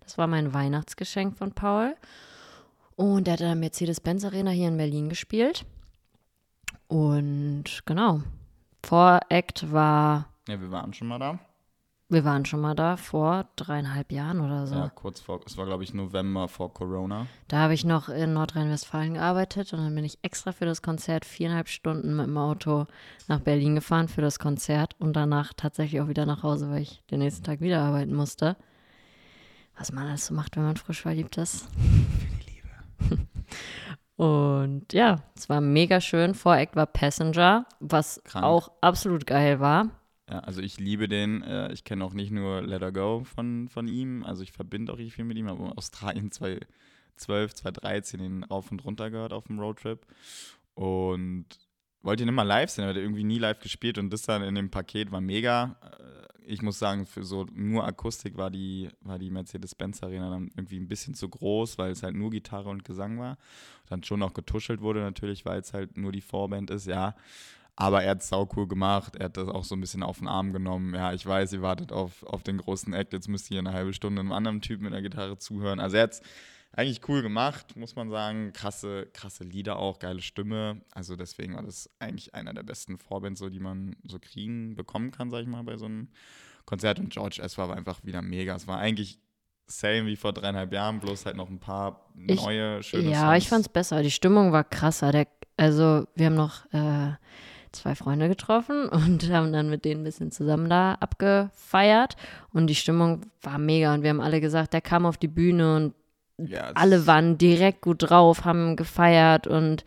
Das 0.00 0.18
war 0.18 0.26
mein 0.26 0.52
Weihnachtsgeschenk 0.52 1.36
von 1.36 1.52
Paul. 1.52 1.96
Und 2.96 3.26
er 3.26 3.32
hat 3.32 3.40
in 3.40 3.46
der 3.46 3.56
Mercedes-Benz 3.56 4.24
Arena 4.24 4.50
hier 4.50 4.68
in 4.68 4.76
Berlin 4.76 5.08
gespielt. 5.08 5.64
Und 6.86 7.82
genau, 7.86 8.22
Voract 8.84 9.72
war. 9.72 10.28
Ja, 10.46 10.60
wir 10.60 10.70
waren 10.70 10.92
schon 10.92 11.08
mal 11.08 11.18
da. 11.18 11.38
Wir 12.14 12.24
waren 12.24 12.44
schon 12.44 12.60
mal 12.60 12.76
da 12.76 12.96
vor 12.96 13.48
dreieinhalb 13.56 14.12
Jahren 14.12 14.40
oder 14.40 14.68
so. 14.68 14.76
Ja, 14.76 14.88
kurz 14.88 15.18
vor, 15.18 15.40
es 15.44 15.58
war 15.58 15.66
glaube 15.66 15.82
ich 15.82 15.94
November 15.94 16.46
vor 16.46 16.72
Corona. 16.72 17.26
Da 17.48 17.58
habe 17.58 17.74
ich 17.74 17.84
noch 17.84 18.08
in 18.08 18.34
Nordrhein-Westfalen 18.34 19.14
gearbeitet 19.14 19.72
und 19.72 19.80
dann 19.80 19.92
bin 19.96 20.04
ich 20.04 20.18
extra 20.22 20.52
für 20.52 20.64
das 20.64 20.80
Konzert 20.80 21.24
viereinhalb 21.24 21.68
Stunden 21.68 22.14
mit 22.14 22.26
dem 22.26 22.38
Auto 22.38 22.86
nach 23.26 23.40
Berlin 23.40 23.74
gefahren 23.74 24.06
für 24.06 24.20
das 24.20 24.38
Konzert 24.38 24.94
und 25.00 25.14
danach 25.14 25.54
tatsächlich 25.54 26.00
auch 26.00 26.06
wieder 26.06 26.24
nach 26.24 26.44
Hause, 26.44 26.70
weil 26.70 26.82
ich 26.82 27.02
den 27.10 27.18
nächsten 27.18 27.42
Tag 27.42 27.60
wieder 27.60 27.82
arbeiten 27.82 28.14
musste. 28.14 28.56
Was 29.76 29.90
man 29.90 30.06
alles 30.06 30.26
so 30.26 30.34
macht, 30.34 30.56
wenn 30.56 30.62
man 30.62 30.76
frisch 30.76 31.02
verliebt 31.02 31.36
ist. 31.36 31.66
Für 31.72 32.28
die 32.38 32.50
Liebe. 33.08 33.26
Und 34.16 34.92
ja, 34.92 35.16
es 35.34 35.48
war 35.48 35.60
mega 35.60 36.00
schön. 36.00 36.34
Voreck 36.34 36.76
war 36.76 36.86
Passenger, 36.86 37.66
was 37.80 38.22
Krank. 38.24 38.44
auch 38.44 38.70
absolut 38.80 39.26
geil 39.26 39.58
war. 39.58 39.90
Ja, 40.28 40.40
also 40.40 40.62
ich 40.62 40.78
liebe 40.78 41.08
den. 41.08 41.42
Äh, 41.42 41.72
ich 41.72 41.84
kenne 41.84 42.04
auch 42.04 42.14
nicht 42.14 42.30
nur 42.30 42.62
Let 42.62 42.82
Her 42.82 42.92
Go 42.92 43.24
von, 43.24 43.68
von 43.68 43.88
ihm. 43.88 44.24
Also 44.24 44.42
ich 44.42 44.52
verbinde 44.52 44.92
auch 44.92 44.98
richtig 44.98 45.14
viel 45.14 45.24
mit 45.24 45.36
ihm. 45.36 45.48
Aber 45.48 45.76
Australien 45.76 46.30
2012, 47.16 47.54
2013 47.54 48.20
den 48.20 48.44
rauf 48.44 48.70
und 48.70 48.84
runter 48.84 49.10
gehört 49.10 49.32
auf 49.32 49.46
dem 49.46 49.58
Roadtrip. 49.58 50.06
Und 50.74 51.46
wollte 52.02 52.22
ihn 52.22 52.28
immer 52.28 52.44
live 52.44 52.70
sehen, 52.70 52.84
aber 52.84 52.94
der 52.94 53.02
irgendwie 53.02 53.24
nie 53.24 53.38
live 53.38 53.60
gespielt. 53.60 53.98
Und 53.98 54.10
das 54.12 54.22
dann 54.22 54.42
in 54.42 54.54
dem 54.54 54.70
Paket 54.70 55.12
war 55.12 55.20
mega. 55.20 55.76
Äh, 55.82 56.24
ich 56.46 56.62
muss 56.62 56.78
sagen, 56.78 57.06
für 57.06 57.24
so 57.24 57.46
nur 57.54 57.86
Akustik 57.86 58.36
war 58.36 58.50
die, 58.50 58.90
war 59.00 59.18
die 59.18 59.30
Mercedes-Benz 59.30 60.02
Arena 60.02 60.30
dann 60.30 60.50
irgendwie 60.56 60.78
ein 60.78 60.88
bisschen 60.88 61.14
zu 61.14 61.28
groß, 61.28 61.78
weil 61.78 61.92
es 61.92 62.02
halt 62.02 62.14
nur 62.14 62.30
Gitarre 62.30 62.68
und 62.68 62.84
Gesang 62.84 63.18
war. 63.18 63.38
Dann 63.88 64.02
schon 64.02 64.22
auch 64.22 64.34
getuschelt 64.34 64.80
wurde 64.80 65.00
natürlich, 65.00 65.44
weil 65.44 65.60
es 65.60 65.72
halt 65.72 65.96
nur 65.96 66.12
die 66.12 66.20
Vorband 66.20 66.70
ist, 66.70 66.86
ja. 66.86 67.14
Aber 67.76 68.04
er 68.04 68.12
hat 68.12 68.20
es 68.22 68.28
saucool 68.28 68.68
gemacht. 68.68 69.16
Er 69.16 69.26
hat 69.26 69.36
das 69.36 69.48
auch 69.48 69.64
so 69.64 69.74
ein 69.74 69.80
bisschen 69.80 70.02
auf 70.04 70.18
den 70.18 70.28
Arm 70.28 70.52
genommen. 70.52 70.94
Ja, 70.94 71.12
ich 71.12 71.26
weiß, 71.26 71.52
ihr 71.54 71.62
wartet 71.62 71.90
auf, 71.90 72.22
auf 72.22 72.42
den 72.44 72.58
großen 72.58 72.92
Act. 72.94 73.12
Jetzt 73.12 73.28
müsst 73.28 73.50
ihr 73.50 73.58
eine 73.58 73.72
halbe 73.72 73.92
Stunde 73.92 74.20
einem 74.20 74.32
anderen 74.32 74.60
Typ 74.60 74.80
mit 74.80 74.92
der 74.92 75.02
Gitarre 75.02 75.38
zuhören. 75.38 75.80
Also 75.80 75.96
er 75.96 76.04
hat 76.04 76.12
es 76.12 76.22
eigentlich 76.72 77.00
cool 77.08 77.22
gemacht, 77.22 77.76
muss 77.76 77.96
man 77.96 78.10
sagen. 78.10 78.52
Krasse, 78.52 79.08
krasse 79.12 79.42
Lieder 79.42 79.76
auch, 79.78 79.98
geile 79.98 80.20
Stimme. 80.20 80.82
Also 80.92 81.16
deswegen 81.16 81.54
war 81.56 81.62
das 81.64 81.90
eigentlich 81.98 82.34
einer 82.34 82.54
der 82.54 82.62
besten 82.62 82.96
Vorbands, 82.98 83.40
so, 83.40 83.48
die 83.48 83.60
man 83.60 83.96
so 84.04 84.18
kriegen, 84.20 84.76
bekommen 84.76 85.10
kann, 85.10 85.30
sag 85.30 85.42
ich 85.42 85.48
mal, 85.48 85.62
bei 85.64 85.76
so 85.76 85.86
einem 85.86 86.08
Konzert. 86.66 87.00
Und 87.00 87.12
George 87.12 87.40
S. 87.42 87.58
war 87.58 87.74
einfach 87.76 88.04
wieder 88.04 88.22
mega. 88.22 88.54
Es 88.54 88.68
war 88.68 88.78
eigentlich 88.78 89.18
same 89.66 90.06
wie 90.06 90.16
vor 90.16 90.32
dreieinhalb 90.32 90.72
Jahren, 90.72 91.00
bloß 91.00 91.26
halt 91.26 91.36
noch 91.36 91.48
ein 91.48 91.58
paar 91.58 92.08
neue, 92.14 92.80
ich, 92.80 92.86
schöne 92.86 93.10
Ja, 93.10 93.30
Songs. 93.30 93.38
ich 93.38 93.48
fand's 93.48 93.68
besser. 93.68 94.02
Die 94.02 94.10
Stimmung 94.10 94.52
war 94.52 94.62
krasser. 94.62 95.10
Der, 95.10 95.26
also 95.56 96.06
wir 96.14 96.26
haben 96.26 96.34
noch 96.34 96.66
äh, 96.72 97.12
zwei 97.74 97.94
Freunde 97.94 98.28
getroffen 98.28 98.88
und 98.90 99.30
haben 99.30 99.52
dann 99.52 99.70
mit 99.70 99.84
denen 99.84 100.02
ein 100.02 100.04
bisschen 100.04 100.30
zusammen 100.30 100.68
da 100.68 100.94
abgefeiert. 100.94 102.16
Und 102.52 102.68
die 102.68 102.74
Stimmung 102.74 103.22
war 103.42 103.58
mega. 103.58 103.94
Und 103.94 104.02
wir 104.02 104.10
haben 104.10 104.20
alle 104.20 104.40
gesagt, 104.40 104.72
der 104.72 104.80
kam 104.80 105.06
auf 105.06 105.16
die 105.16 105.28
Bühne 105.28 105.76
und 105.76 105.94
ja, 106.36 106.72
alle 106.74 107.06
waren 107.06 107.38
direkt 107.38 107.82
gut 107.82 108.10
drauf, 108.10 108.44
haben 108.44 108.74
gefeiert 108.74 109.46
und 109.46 109.84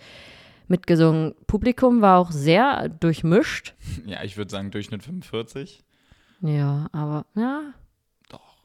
mitgesungen. 0.68 1.36
Publikum 1.46 2.02
war 2.02 2.20
auch 2.20 2.32
sehr 2.32 2.90
durchmischt. 2.90 3.74
Ja, 4.06 4.24
ich 4.24 4.38
würde 4.38 4.52
sagen 4.52 4.72
Durchschnitt 4.72 5.04
45. 5.04 5.84
Ja, 6.42 6.88
aber 6.94 7.26
ja. 7.36 7.74
Doch. 8.30 8.64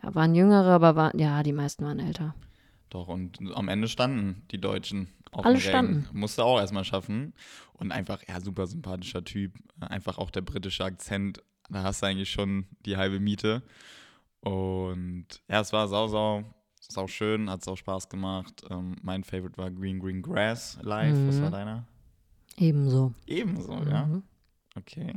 Ja, 0.00 0.14
waren 0.14 0.34
jüngere, 0.34 0.70
aber 0.70 0.94
waren, 0.94 1.18
ja, 1.18 1.42
die 1.42 1.52
meisten 1.52 1.84
waren 1.84 1.98
älter. 1.98 2.34
Doch, 2.90 3.08
und 3.08 3.38
am 3.54 3.68
Ende 3.68 3.88
standen 3.88 4.42
die 4.50 4.60
Deutschen 4.60 5.08
auf 5.30 5.44
Alle 5.44 5.60
standen. 5.60 6.08
Musste 6.12 6.44
auch 6.44 6.58
erstmal 6.58 6.84
schaffen. 6.84 7.34
Und 7.74 7.92
einfach, 7.92 8.22
ja, 8.26 8.40
super 8.40 8.66
sympathischer 8.66 9.24
Typ. 9.24 9.52
Einfach 9.80 10.18
auch 10.18 10.30
der 10.30 10.40
britische 10.40 10.84
Akzent. 10.84 11.42
Da 11.68 11.82
hast 11.82 12.02
du 12.02 12.06
eigentlich 12.06 12.30
schon 12.30 12.66
die 12.86 12.96
halbe 12.96 13.20
Miete. 13.20 13.62
Und 14.40 15.26
ja, 15.48 15.60
es 15.60 15.72
war 15.72 15.88
sau, 15.88 16.08
sau, 16.08 16.44
sau 16.80 17.06
schön, 17.06 17.50
hat 17.50 17.62
es 17.62 17.68
auch 17.68 17.76
Spaß 17.76 18.08
gemacht. 18.08 18.64
Ähm, 18.70 18.96
mein 19.02 19.24
Favorite 19.24 19.58
war 19.58 19.70
Green 19.70 19.98
Green 19.98 20.22
Grass 20.22 20.78
live. 20.82 21.16
Mhm. 21.16 21.28
Was 21.28 21.42
war 21.42 21.50
deiner? 21.50 21.86
Ebenso. 22.56 23.14
Ebenso, 23.26 23.76
mhm. 23.76 23.90
ja. 23.90 24.22
Okay. 24.76 25.14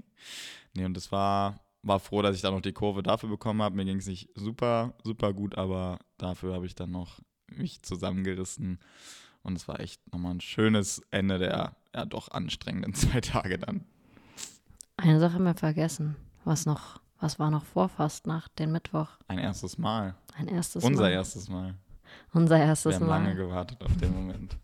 Nee, 0.73 0.85
und 0.85 0.97
es 0.97 1.11
war, 1.11 1.61
war 1.83 1.99
froh, 1.99 2.21
dass 2.21 2.35
ich 2.35 2.41
dann 2.41 2.53
noch 2.53 2.61
die 2.61 2.73
Kurve 2.73 3.03
dafür 3.03 3.29
bekommen 3.29 3.61
habe. 3.61 3.75
Mir 3.75 3.85
ging 3.85 3.97
es 3.97 4.07
nicht 4.07 4.29
super, 4.35 4.93
super 5.03 5.33
gut, 5.33 5.57
aber 5.57 5.99
dafür 6.17 6.53
habe 6.53 6.65
ich 6.65 6.75
dann 6.75 6.91
noch 6.91 7.19
mich 7.58 7.81
zusammengerissen 7.81 8.79
und 9.43 9.55
es 9.55 9.67
war 9.67 9.79
echt 9.79 10.01
nochmal 10.12 10.36
ein 10.36 10.41
schönes 10.41 11.01
Ende 11.12 11.39
der 11.39 11.75
ja 11.93 12.05
doch 12.05 12.31
anstrengenden 12.31 12.93
zwei 12.96 13.22
Tage 13.22 13.58
dann. 13.58 13.86
Eine 14.98 15.20
Sache 15.20 15.34
haben 15.34 15.43
wir 15.46 15.55
vergessen. 15.55 16.15
Was 16.43 16.65
noch, 16.65 17.00
was 17.20 17.39
war 17.39 17.51
noch 17.51 17.65
vor 17.65 17.89
Fastnacht, 17.89 18.58
den 18.60 18.72
Mittwoch? 18.72 19.10
Ein 19.27 19.39
erstes 19.39 19.77
Mal. 19.77 20.15
Ein 20.36 20.48
erstes 20.48 20.84
Unser 20.84 21.03
Mal. 21.03 21.12
Erstes 21.12 21.50
Mal. 21.50 21.75
Unser 22.34 22.58
erstes 22.58 23.00
Mal. 23.00 23.00
Wir 23.00 23.00
haben 23.00 23.08
Mal. 23.08 23.29
lange 23.29 23.36
gewartet 23.36 23.84
auf 23.84 23.96
den 23.98 24.13
Moment. 24.13 24.58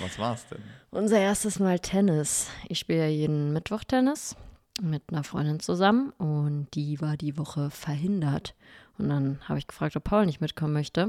Was 0.00 0.18
war 0.18 0.34
es 0.34 0.46
denn? 0.48 0.62
Unser 0.90 1.18
erstes 1.18 1.58
Mal 1.58 1.78
Tennis. 1.80 2.48
Ich 2.68 2.78
spiele 2.78 3.00
ja 3.00 3.08
jeden 3.08 3.52
Mittwoch 3.52 3.84
Tennis 3.84 4.36
mit 4.80 5.02
einer 5.10 5.24
Freundin 5.24 5.60
zusammen 5.60 6.10
und 6.18 6.68
die 6.74 7.00
war 7.00 7.16
die 7.16 7.38
Woche 7.38 7.70
verhindert. 7.70 8.54
Und 8.98 9.08
dann 9.08 9.40
habe 9.48 9.58
ich 9.58 9.66
gefragt, 9.66 9.96
ob 9.96 10.04
Paul 10.04 10.26
nicht 10.26 10.40
mitkommen 10.40 10.72
möchte. 10.72 11.08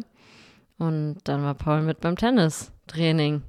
Und 0.78 1.20
dann 1.24 1.44
war 1.44 1.56
Paul 1.56 1.82
mit 1.82 2.02
beim 2.02 2.16
Tennistraining. 2.16 3.44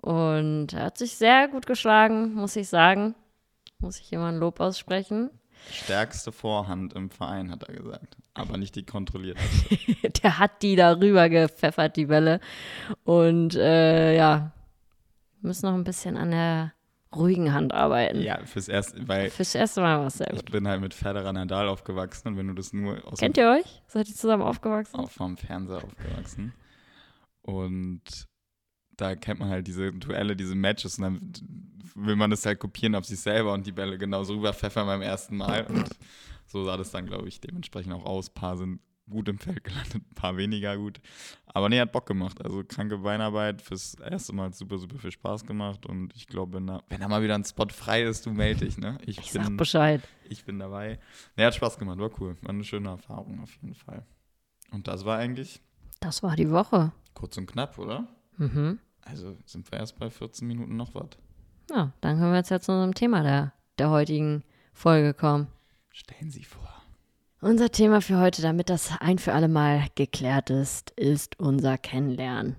Und 0.00 0.72
er 0.72 0.84
hat 0.84 0.98
sich 0.98 1.16
sehr 1.16 1.48
gut 1.48 1.66
geschlagen, 1.66 2.34
muss 2.34 2.56
ich 2.56 2.68
sagen. 2.68 3.14
Muss 3.80 3.98
ich 4.00 4.10
jemand 4.10 4.38
Lob 4.38 4.60
aussprechen. 4.60 5.30
Stärkste 5.70 6.32
Vorhand 6.32 6.94
im 6.94 7.10
Verein, 7.10 7.50
hat 7.50 7.64
er 7.64 7.74
gesagt. 7.74 8.16
Aber 8.34 8.56
nicht 8.56 8.76
die 8.76 8.86
kontrollierte. 8.86 9.42
Der 10.22 10.38
hat 10.38 10.62
die 10.62 10.76
darüber 10.76 11.28
gepfeffert, 11.28 11.96
die 11.96 12.06
Bälle. 12.06 12.40
Und 13.04 13.54
äh, 13.54 14.16
ja, 14.16 14.52
müssen 15.40 15.66
noch 15.66 15.74
ein 15.74 15.84
bisschen 15.84 16.16
an 16.16 16.30
der 16.30 16.72
ruhigen 17.14 17.52
Hand 17.52 17.72
arbeiten. 17.72 18.20
Ja, 18.20 18.44
fürs 18.44 18.68
erste, 18.68 19.06
weil 19.08 19.30
fürs 19.30 19.54
erste 19.54 19.80
Mal 19.80 19.98
war 19.98 20.06
es 20.06 20.18
sehr 20.18 20.28
gut. 20.28 20.42
Ich 20.46 20.52
bin 20.52 20.68
halt 20.68 20.80
mit 20.80 20.94
Federer 20.94 21.32
Nadal 21.32 21.68
aufgewachsen 21.68 22.28
und 22.28 22.36
wenn 22.36 22.48
du 22.48 22.54
das 22.54 22.72
nur 22.72 23.06
aus 23.06 23.18
Kennt 23.18 23.36
ihr 23.36 23.50
euch? 23.50 23.82
Seid 23.86 24.08
ihr 24.08 24.14
zusammen 24.14 24.42
aufgewachsen? 24.42 24.96
Auch 24.96 25.10
vom 25.10 25.36
Fernseher 25.36 25.82
aufgewachsen. 25.84 26.52
Und 27.42 28.28
da 28.96 29.14
kennt 29.14 29.40
man 29.40 29.48
halt 29.48 29.66
diese 29.66 29.92
Duelle, 29.92 30.36
diese 30.36 30.54
Matches 30.54 30.98
und 30.98 31.02
dann 31.02 31.32
will 31.94 32.16
man 32.16 32.30
das 32.30 32.44
halt 32.44 32.58
kopieren 32.58 32.94
auf 32.94 33.06
sich 33.06 33.20
selber 33.20 33.52
und 33.54 33.66
die 33.66 33.72
Bälle 33.72 33.96
genauso 33.96 34.34
rüberpfeffern 34.34 34.86
beim 34.86 35.02
ersten 35.02 35.36
Mal. 35.36 35.66
Und 35.66 35.88
so 36.46 36.64
sah 36.64 36.76
das 36.76 36.90
dann, 36.90 37.06
glaube 37.06 37.28
ich, 37.28 37.40
dementsprechend 37.40 37.92
auch 37.92 38.04
aus. 38.04 38.28
Ein 38.28 38.34
paar 38.34 38.56
sind 38.56 38.80
gut 39.08 39.28
im 39.28 39.38
Feld 39.38 39.64
gelandet, 39.64 39.96
ein 39.96 40.14
paar 40.14 40.36
weniger 40.36 40.76
gut. 40.76 41.00
Aber 41.46 41.68
nee, 41.68 41.80
hat 41.80 41.92
Bock 41.92 42.06
gemacht. 42.06 42.42
Also 42.44 42.62
kranke 42.64 42.98
Beinarbeit 42.98 43.62
fürs 43.62 43.94
erste 43.94 44.32
Mal 44.32 44.52
super, 44.52 44.78
super 44.78 44.98
viel 44.98 45.10
Spaß 45.10 45.44
gemacht. 45.44 45.86
Und 45.86 46.14
ich 46.14 46.26
glaube, 46.26 46.54
wenn 46.54 46.66
da, 46.66 46.82
wenn 46.88 47.00
da 47.00 47.08
mal 47.08 47.22
wieder 47.22 47.34
ein 47.34 47.44
Spot 47.44 47.68
frei 47.68 48.02
ist, 48.02 48.26
du 48.26 48.30
melde 48.30 48.66
dich, 48.66 48.78
ne? 48.78 48.98
Ich, 49.02 49.18
ich 49.18 49.32
bin, 49.32 49.44
sag 49.44 49.56
Bescheid. 49.56 50.02
Ich 50.28 50.44
bin 50.44 50.58
dabei. 50.58 50.98
Nee, 51.36 51.44
hat 51.44 51.54
Spaß 51.54 51.78
gemacht, 51.78 51.98
war 51.98 52.10
cool. 52.20 52.36
War 52.42 52.50
eine 52.50 52.64
schöne 52.64 52.90
Erfahrung 52.90 53.40
auf 53.40 53.54
jeden 53.60 53.74
Fall. 53.74 54.04
Und 54.70 54.88
das 54.88 55.04
war 55.04 55.18
eigentlich. 55.18 55.60
Das 56.00 56.22
war 56.22 56.36
die 56.36 56.50
Woche. 56.50 56.92
Kurz 57.14 57.36
und 57.36 57.46
knapp, 57.46 57.78
oder? 57.78 58.06
Mhm. 58.36 58.78
Also 59.02 59.36
sind 59.46 59.70
wir 59.70 59.78
erst 59.78 59.98
bei 59.98 60.10
14 60.10 60.46
Minuten 60.46 60.76
noch 60.76 60.94
was. 60.94 61.08
Ja, 61.70 61.92
dann 62.00 62.18
können 62.18 62.32
wir 62.32 62.38
jetzt 62.38 62.50
ja 62.50 62.60
zu 62.60 62.72
unserem 62.72 62.94
Thema 62.94 63.22
der, 63.22 63.52
der 63.78 63.90
heutigen 63.90 64.42
Folge 64.72 65.14
kommen. 65.14 65.48
Stellen 65.90 66.30
Sie 66.30 66.44
vor. 66.44 66.77
Unser 67.40 67.70
Thema 67.70 68.00
für 68.00 68.18
heute, 68.18 68.42
damit 68.42 68.68
das 68.68 68.90
ein 68.98 69.18
für 69.18 69.32
alle 69.32 69.46
Mal 69.46 69.86
geklärt 69.94 70.50
ist, 70.50 70.90
ist 70.96 71.38
unser 71.38 71.78
Kennenlernen. 71.78 72.56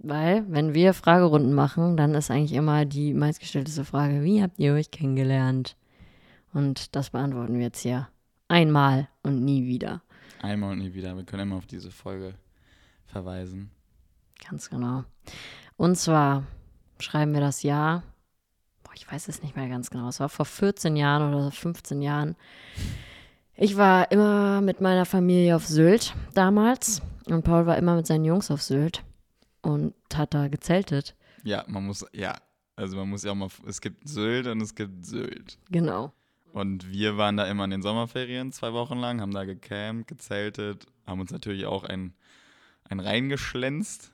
Weil, 0.00 0.44
wenn 0.50 0.74
wir 0.74 0.92
Fragerunden 0.92 1.54
machen, 1.54 1.96
dann 1.96 2.14
ist 2.14 2.30
eigentlich 2.30 2.52
immer 2.52 2.84
die 2.84 3.14
meistgestellteste 3.14 3.86
Frage, 3.86 4.22
wie 4.22 4.42
habt 4.42 4.58
ihr 4.58 4.74
euch 4.74 4.90
kennengelernt? 4.90 5.78
Und 6.52 6.94
das 6.94 7.08
beantworten 7.08 7.54
wir 7.54 7.62
jetzt 7.62 7.80
hier. 7.80 8.06
Einmal 8.48 9.08
und 9.22 9.46
nie 9.46 9.66
wieder. 9.66 10.02
Einmal 10.42 10.72
und 10.72 10.80
nie 10.80 10.92
wieder. 10.92 11.16
Wir 11.16 11.24
können 11.24 11.44
immer 11.44 11.56
auf 11.56 11.66
diese 11.66 11.90
Folge 11.90 12.34
verweisen. 13.06 13.70
Ganz 14.46 14.68
genau. 14.68 15.04
Und 15.78 15.96
zwar 15.96 16.44
schreiben 16.98 17.32
wir 17.32 17.40
das 17.40 17.62
Jahr, 17.62 18.02
boah, 18.84 18.92
ich 18.94 19.10
weiß 19.10 19.28
es 19.28 19.42
nicht 19.42 19.56
mehr 19.56 19.70
ganz 19.70 19.88
genau, 19.88 20.08
es 20.08 20.20
war 20.20 20.28
vor 20.28 20.44
14 20.44 20.96
Jahren 20.96 21.32
oder 21.32 21.50
15 21.50 22.02
Jahren. 22.02 22.36
Ich 23.62 23.76
war 23.76 24.10
immer 24.10 24.60
mit 24.60 24.80
meiner 24.80 25.06
Familie 25.06 25.54
auf 25.54 25.66
Sylt 25.66 26.16
damals 26.34 27.00
und 27.26 27.44
Paul 27.44 27.64
war 27.64 27.78
immer 27.78 27.94
mit 27.94 28.08
seinen 28.08 28.24
Jungs 28.24 28.50
auf 28.50 28.60
Sylt 28.60 29.04
und 29.60 29.94
hat 30.12 30.34
da 30.34 30.48
gezeltet. 30.48 31.14
Ja, 31.44 31.64
man 31.68 31.86
muss, 31.86 32.04
ja, 32.12 32.34
also 32.74 32.96
man 32.96 33.08
muss 33.08 33.22
ja 33.22 33.30
auch 33.30 33.36
mal, 33.36 33.50
es 33.64 33.80
gibt 33.80 34.08
Sylt 34.08 34.48
und 34.48 34.60
es 34.62 34.74
gibt 34.74 35.06
Sylt. 35.06 35.58
Genau. 35.70 36.12
Und 36.52 36.90
wir 36.90 37.16
waren 37.18 37.36
da 37.36 37.46
immer 37.46 37.62
in 37.62 37.70
den 37.70 37.82
Sommerferien 37.82 38.50
zwei 38.50 38.72
Wochen 38.72 38.98
lang, 38.98 39.20
haben 39.20 39.32
da 39.32 39.44
gecampt, 39.44 40.08
gezeltet, 40.08 40.86
haben 41.06 41.20
uns 41.20 41.30
natürlich 41.30 41.64
auch 41.64 41.84
ein, 41.84 42.14
ein 42.88 42.98
reingeschlänzt 42.98 44.12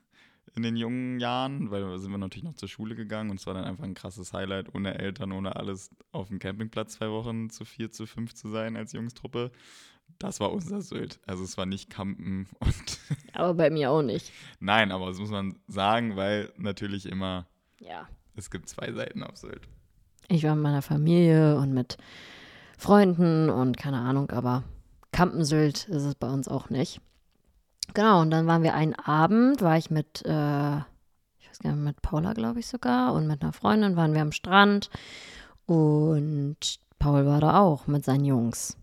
in 0.54 0.62
den 0.62 0.76
jungen 0.76 1.20
Jahren, 1.20 1.70
weil 1.70 1.82
da 1.82 1.98
sind 1.98 2.10
wir 2.10 2.18
natürlich 2.18 2.44
noch 2.44 2.54
zur 2.54 2.68
Schule 2.68 2.94
gegangen 2.94 3.30
und 3.30 3.40
es 3.40 3.46
war 3.46 3.54
dann 3.54 3.64
einfach 3.64 3.84
ein 3.84 3.94
krasses 3.94 4.32
Highlight, 4.32 4.74
ohne 4.74 4.98
Eltern, 4.98 5.32
ohne 5.32 5.56
alles 5.56 5.90
auf 6.12 6.28
dem 6.28 6.38
Campingplatz 6.38 6.94
zwei 6.94 7.10
Wochen 7.10 7.50
zu 7.50 7.64
vier, 7.64 7.90
zu 7.90 8.06
fünf 8.06 8.34
zu 8.34 8.48
sein 8.48 8.76
als 8.76 8.92
Jungstruppe. 8.92 9.50
Das 10.18 10.40
war 10.40 10.52
unser 10.52 10.80
Sylt. 10.80 11.20
Also 11.26 11.44
es 11.44 11.56
war 11.56 11.66
nicht 11.66 11.90
Campen 11.90 12.48
und. 12.60 12.98
Aber 13.32 13.54
bei 13.54 13.70
mir 13.70 13.90
auch 13.90 14.02
nicht. 14.02 14.32
Nein, 14.58 14.90
aber 14.90 15.06
das 15.06 15.18
muss 15.18 15.30
man 15.30 15.58
sagen, 15.66 16.16
weil 16.16 16.52
natürlich 16.56 17.06
immer. 17.06 17.46
Ja. 17.80 18.08
Es 18.34 18.50
gibt 18.50 18.68
zwei 18.68 18.92
Seiten 18.92 19.22
auf 19.22 19.36
Sylt. 19.36 19.68
Ich 20.28 20.44
war 20.44 20.54
mit 20.54 20.62
meiner 20.62 20.82
Familie 20.82 21.56
und 21.56 21.72
mit 21.72 21.98
Freunden 22.76 23.50
und 23.50 23.76
keine 23.76 23.98
Ahnung, 23.98 24.30
aber 24.30 24.62
Kampensylt 25.10 25.88
ist 25.88 26.04
es 26.04 26.14
bei 26.14 26.30
uns 26.30 26.48
auch 26.48 26.70
nicht. 26.70 27.00
Genau, 27.94 28.20
und 28.20 28.30
dann 28.30 28.46
waren 28.46 28.62
wir 28.62 28.74
einen 28.74 28.94
Abend, 28.94 29.62
war 29.62 29.76
ich 29.76 29.90
mit, 29.90 30.24
äh, 30.24 30.76
ich 31.38 31.48
weiß 31.48 31.58
gar 31.62 31.72
nicht, 31.72 31.84
mit 31.84 32.02
Paula, 32.02 32.32
glaube 32.32 32.60
ich 32.60 32.66
sogar, 32.66 33.14
und 33.14 33.26
mit 33.26 33.42
einer 33.42 33.52
Freundin 33.52 33.96
waren 33.96 34.14
wir 34.14 34.22
am 34.22 34.32
Strand 34.32 34.90
und 35.66 36.56
Paul 36.98 37.26
war 37.26 37.40
da 37.40 37.60
auch 37.60 37.86
mit 37.86 38.04
seinen 38.04 38.24
Jungs. 38.24 38.76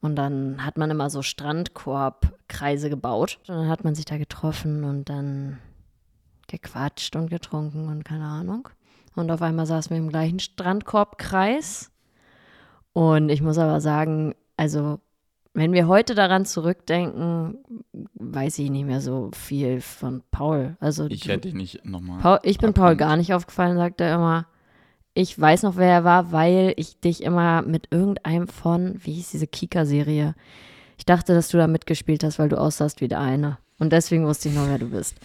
Und 0.00 0.16
dann 0.16 0.62
hat 0.64 0.76
man 0.76 0.90
immer 0.90 1.08
so 1.08 1.22
Strandkorbkreise 1.22 2.90
gebaut. 2.90 3.38
Und 3.48 3.54
dann 3.54 3.68
hat 3.68 3.84
man 3.84 3.94
sich 3.94 4.04
da 4.04 4.18
getroffen 4.18 4.84
und 4.84 5.08
dann 5.08 5.60
gequatscht 6.46 7.16
und 7.16 7.30
getrunken 7.30 7.88
und 7.88 8.04
keine 8.04 8.26
Ahnung. 8.26 8.68
Und 9.16 9.30
auf 9.30 9.40
einmal 9.40 9.64
saßen 9.64 9.90
wir 9.90 9.96
im 9.96 10.10
gleichen 10.10 10.40
Strandkorbkreis. 10.40 11.90
Und 12.92 13.30
ich 13.30 13.40
muss 13.40 13.56
aber 13.56 13.80
sagen, 13.80 14.34
also 14.58 15.00
wenn 15.54 15.72
wir 15.72 15.86
heute 15.86 16.14
daran 16.16 16.44
zurückdenken, 16.44 17.58
weiß 18.14 18.58
ich 18.58 18.70
nicht 18.70 18.86
mehr 18.86 19.00
so 19.00 19.30
viel 19.34 19.80
von 19.80 20.22
Paul. 20.32 20.76
Also 20.80 21.06
ich 21.06 21.28
hätte 21.28 21.48
dich 21.48 21.54
nicht 21.54 21.84
nochmal. 21.84 22.20
Paul, 22.20 22.40
ich 22.42 22.58
bin 22.58 22.74
Paul 22.74 22.96
gar 22.96 23.16
nicht 23.16 23.32
aufgefallen, 23.32 23.76
sagt 23.76 24.00
er 24.00 24.14
immer. 24.14 24.46
Ich 25.14 25.38
weiß 25.38 25.62
noch, 25.62 25.76
wer 25.76 25.90
er 25.90 26.04
war, 26.04 26.32
weil 26.32 26.74
ich 26.76 26.98
dich 26.98 27.22
immer 27.22 27.62
mit 27.62 27.86
irgendeinem 27.92 28.48
von, 28.48 28.96
wie 28.98 29.12
hieß 29.12 29.30
diese 29.30 29.46
Kika-Serie? 29.46 30.34
Ich 30.98 31.06
dachte, 31.06 31.34
dass 31.34 31.48
du 31.48 31.56
da 31.56 31.68
mitgespielt 31.68 32.24
hast, 32.24 32.40
weil 32.40 32.48
du 32.48 32.58
aussahst 32.58 33.00
wie 33.00 33.08
der 33.08 33.20
eine. 33.20 33.58
Und 33.78 33.92
deswegen 33.92 34.26
wusste 34.26 34.48
ich 34.48 34.56
noch, 34.56 34.66
wer 34.66 34.78
du 34.78 34.90
bist. 34.90 35.16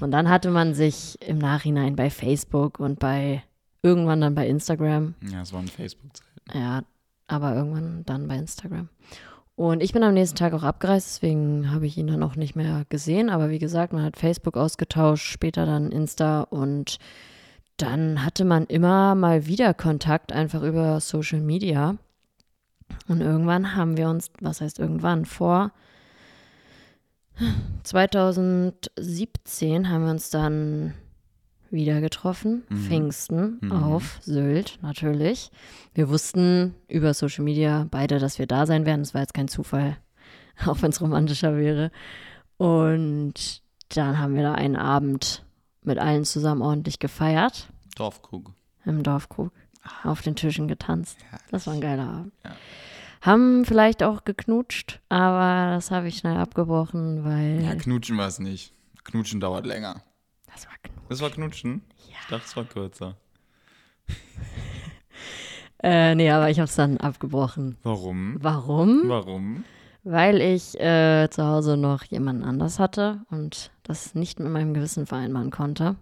Und 0.00 0.10
dann 0.10 0.30
hatte 0.30 0.50
man 0.50 0.72
sich 0.72 1.18
im 1.20 1.36
Nachhinein 1.36 1.96
bei 1.96 2.08
Facebook 2.08 2.80
und 2.80 2.98
bei 2.98 3.42
irgendwann 3.82 4.22
dann 4.22 4.34
bei 4.34 4.48
Instagram. 4.48 5.14
Ja, 5.30 5.42
es 5.42 5.52
war 5.52 5.60
ein 5.60 5.68
Facebook-Zeit. 5.68 6.26
Ja, 6.54 6.82
aber 7.26 7.54
irgendwann 7.54 8.04
dann 8.06 8.28
bei 8.28 8.36
Instagram. 8.36 8.88
Und 9.56 9.82
ich 9.82 9.92
bin 9.94 10.02
am 10.02 10.12
nächsten 10.12 10.36
Tag 10.36 10.52
auch 10.52 10.62
abgereist, 10.62 11.08
deswegen 11.08 11.72
habe 11.72 11.86
ich 11.86 11.96
ihn 11.96 12.08
dann 12.08 12.22
auch 12.22 12.36
nicht 12.36 12.56
mehr 12.56 12.84
gesehen. 12.90 13.30
Aber 13.30 13.48
wie 13.48 13.58
gesagt, 13.58 13.94
man 13.94 14.04
hat 14.04 14.18
Facebook 14.18 14.56
ausgetauscht, 14.56 15.24
später 15.24 15.64
dann 15.64 15.90
Insta 15.90 16.42
und 16.42 16.98
dann 17.78 18.24
hatte 18.24 18.44
man 18.44 18.66
immer 18.66 19.14
mal 19.14 19.46
wieder 19.46 19.72
Kontakt 19.72 20.30
einfach 20.30 20.62
über 20.62 21.00
Social 21.00 21.40
Media. 21.40 21.96
Und 23.08 23.22
irgendwann 23.22 23.74
haben 23.74 23.96
wir 23.96 24.10
uns, 24.10 24.30
was 24.40 24.60
heißt 24.60 24.78
irgendwann, 24.78 25.24
vor 25.24 25.72
2017 27.82 29.88
haben 29.88 30.04
wir 30.04 30.10
uns 30.10 30.30
dann 30.30 30.92
wieder 31.70 32.00
getroffen, 32.00 32.64
mhm. 32.68 32.76
Pfingsten 32.76 33.58
mhm. 33.60 33.72
auf 33.72 34.18
Sylt 34.22 34.78
natürlich. 34.82 35.50
Wir 35.94 36.08
wussten 36.08 36.74
über 36.88 37.14
Social 37.14 37.44
Media 37.44 37.86
beide, 37.90 38.18
dass 38.18 38.38
wir 38.38 38.46
da 38.46 38.66
sein 38.66 38.86
werden. 38.86 39.02
Das 39.02 39.14
war 39.14 39.20
jetzt 39.22 39.34
kein 39.34 39.48
Zufall, 39.48 39.96
auch 40.66 40.82
wenn 40.82 40.90
es 40.90 41.00
romantischer 41.00 41.56
wäre. 41.56 41.90
Und 42.56 43.62
dann 43.88 44.18
haben 44.18 44.34
wir 44.34 44.42
da 44.42 44.52
einen 44.52 44.76
Abend 44.76 45.44
mit 45.82 45.98
allen 45.98 46.24
zusammen 46.24 46.62
ordentlich 46.62 46.98
gefeiert. 46.98 47.68
Dorfkrug. 47.96 48.52
Im 48.84 49.02
Dorfkrug. 49.02 49.52
Ah. 49.82 50.10
Auf 50.10 50.22
den 50.22 50.36
Tischen 50.36 50.68
getanzt. 50.68 51.18
Ja, 51.32 51.38
das 51.50 51.66
war 51.66 51.74
ein 51.74 51.80
geiler 51.80 52.08
Abend. 52.08 52.32
Ja. 52.44 52.56
Haben 53.22 53.64
vielleicht 53.64 54.02
auch 54.02 54.24
geknutscht, 54.24 55.00
aber 55.08 55.74
das 55.74 55.90
habe 55.90 56.08
ich 56.08 56.18
schnell 56.18 56.36
abgebrochen, 56.36 57.24
weil. 57.24 57.62
Ja, 57.62 57.74
knutschen 57.74 58.16
war 58.18 58.28
es 58.28 58.38
nicht. 58.38 58.72
Knutschen 59.04 59.40
dauert 59.40 59.66
länger. 59.66 60.02
Das 60.56 60.66
war 60.66 60.78
Knutschen. 60.78 61.06
Das 61.08 61.20
war 61.20 61.30
Knutschen? 61.30 61.82
Ja. 62.08 62.16
Ich 62.22 62.26
dachte, 62.28 62.44
es 62.46 62.56
war 62.56 62.64
kürzer. 62.64 63.16
äh, 65.82 66.14
nee, 66.14 66.30
aber 66.30 66.48
ich 66.48 66.58
habe 66.58 66.68
es 66.68 66.74
dann 66.76 66.96
abgebrochen. 66.96 67.76
Warum? 67.82 68.36
Warum? 68.40 69.02
Warum? 69.06 69.64
Weil 70.02 70.40
ich 70.40 70.78
äh, 70.80 71.28
zu 71.30 71.44
Hause 71.44 71.76
noch 71.76 72.04
jemanden 72.04 72.44
anders 72.44 72.78
hatte 72.78 73.20
und 73.30 73.70
das 73.82 74.14
nicht 74.14 74.38
mit 74.40 74.50
meinem 74.50 74.72
Gewissen 74.72 75.06
vereinbaren 75.06 75.50
konnte. 75.50 75.96